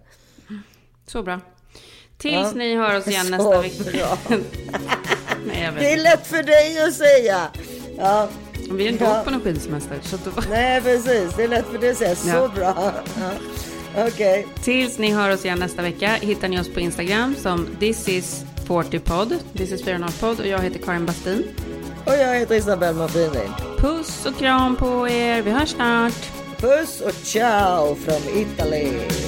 [1.06, 1.40] Så bra.
[2.18, 2.50] Tills Ja.
[2.54, 4.18] ni hör oss igen Så nästa vecka.
[5.46, 7.48] Nej, Det är lätt för dig att säga.
[7.98, 8.28] Ja,
[8.70, 9.22] Vi är inte Ja.
[9.24, 9.98] på någon skidsemester.
[10.24, 10.30] Då...
[10.50, 11.36] nej precis.
[11.36, 12.14] Det är lätt för dig att säga.
[12.16, 12.50] Så Ja.
[12.54, 12.92] bra.
[13.20, 13.30] Ja.
[14.06, 14.46] Okej.
[14.62, 18.44] Tills ni hör oss igen nästa vecka hittar ni oss på Instagram som this is
[18.66, 19.38] 40pod.
[19.56, 21.44] This is 40 podd och jag heter Karin Bastin.
[22.06, 23.40] Och jag heter Isabelle Martini.
[23.80, 25.42] Puss och kram på er.
[25.42, 26.30] Vi hörs snart.
[26.60, 29.27] Puss och ciao från Italien!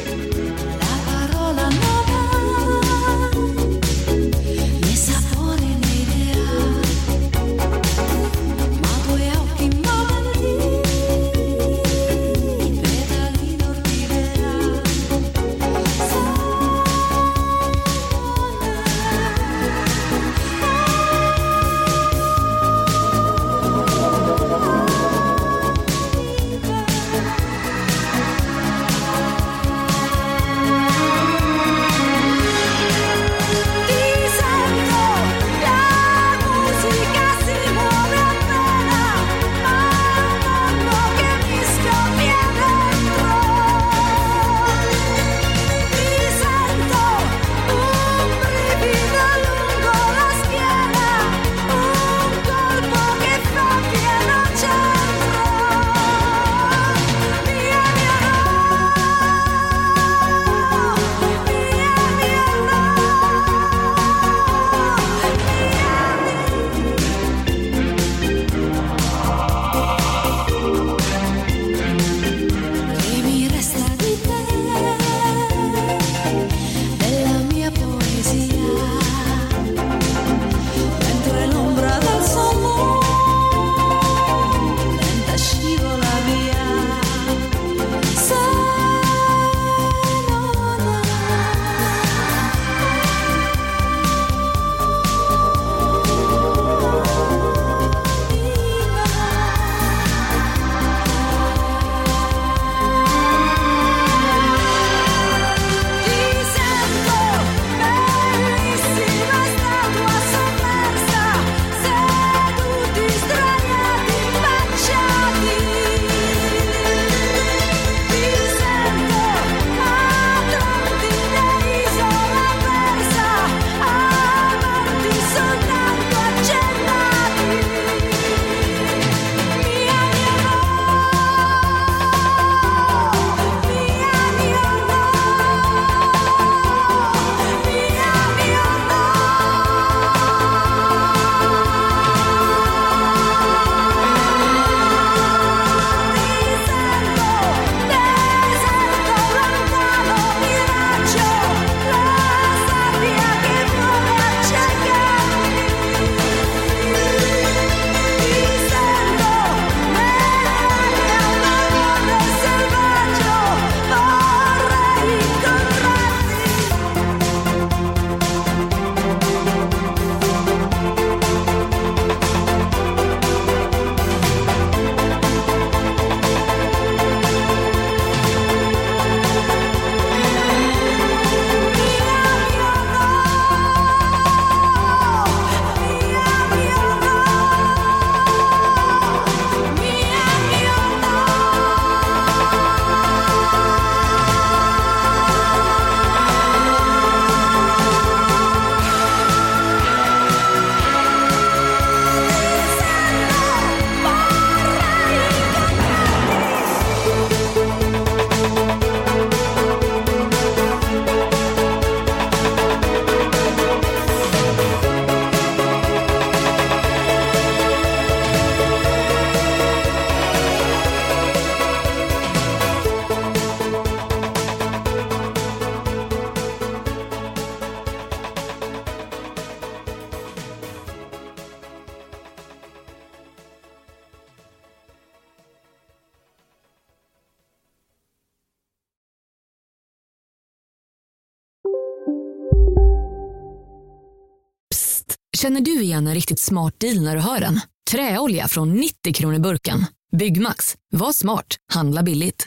[245.42, 247.60] Känner du igen en riktigt smart deal när du hör den?
[247.90, 249.86] Träolja från 90 kronor burken.
[250.16, 250.74] Byggmax.
[250.92, 251.56] Var smart.
[251.72, 252.46] Handla billigt.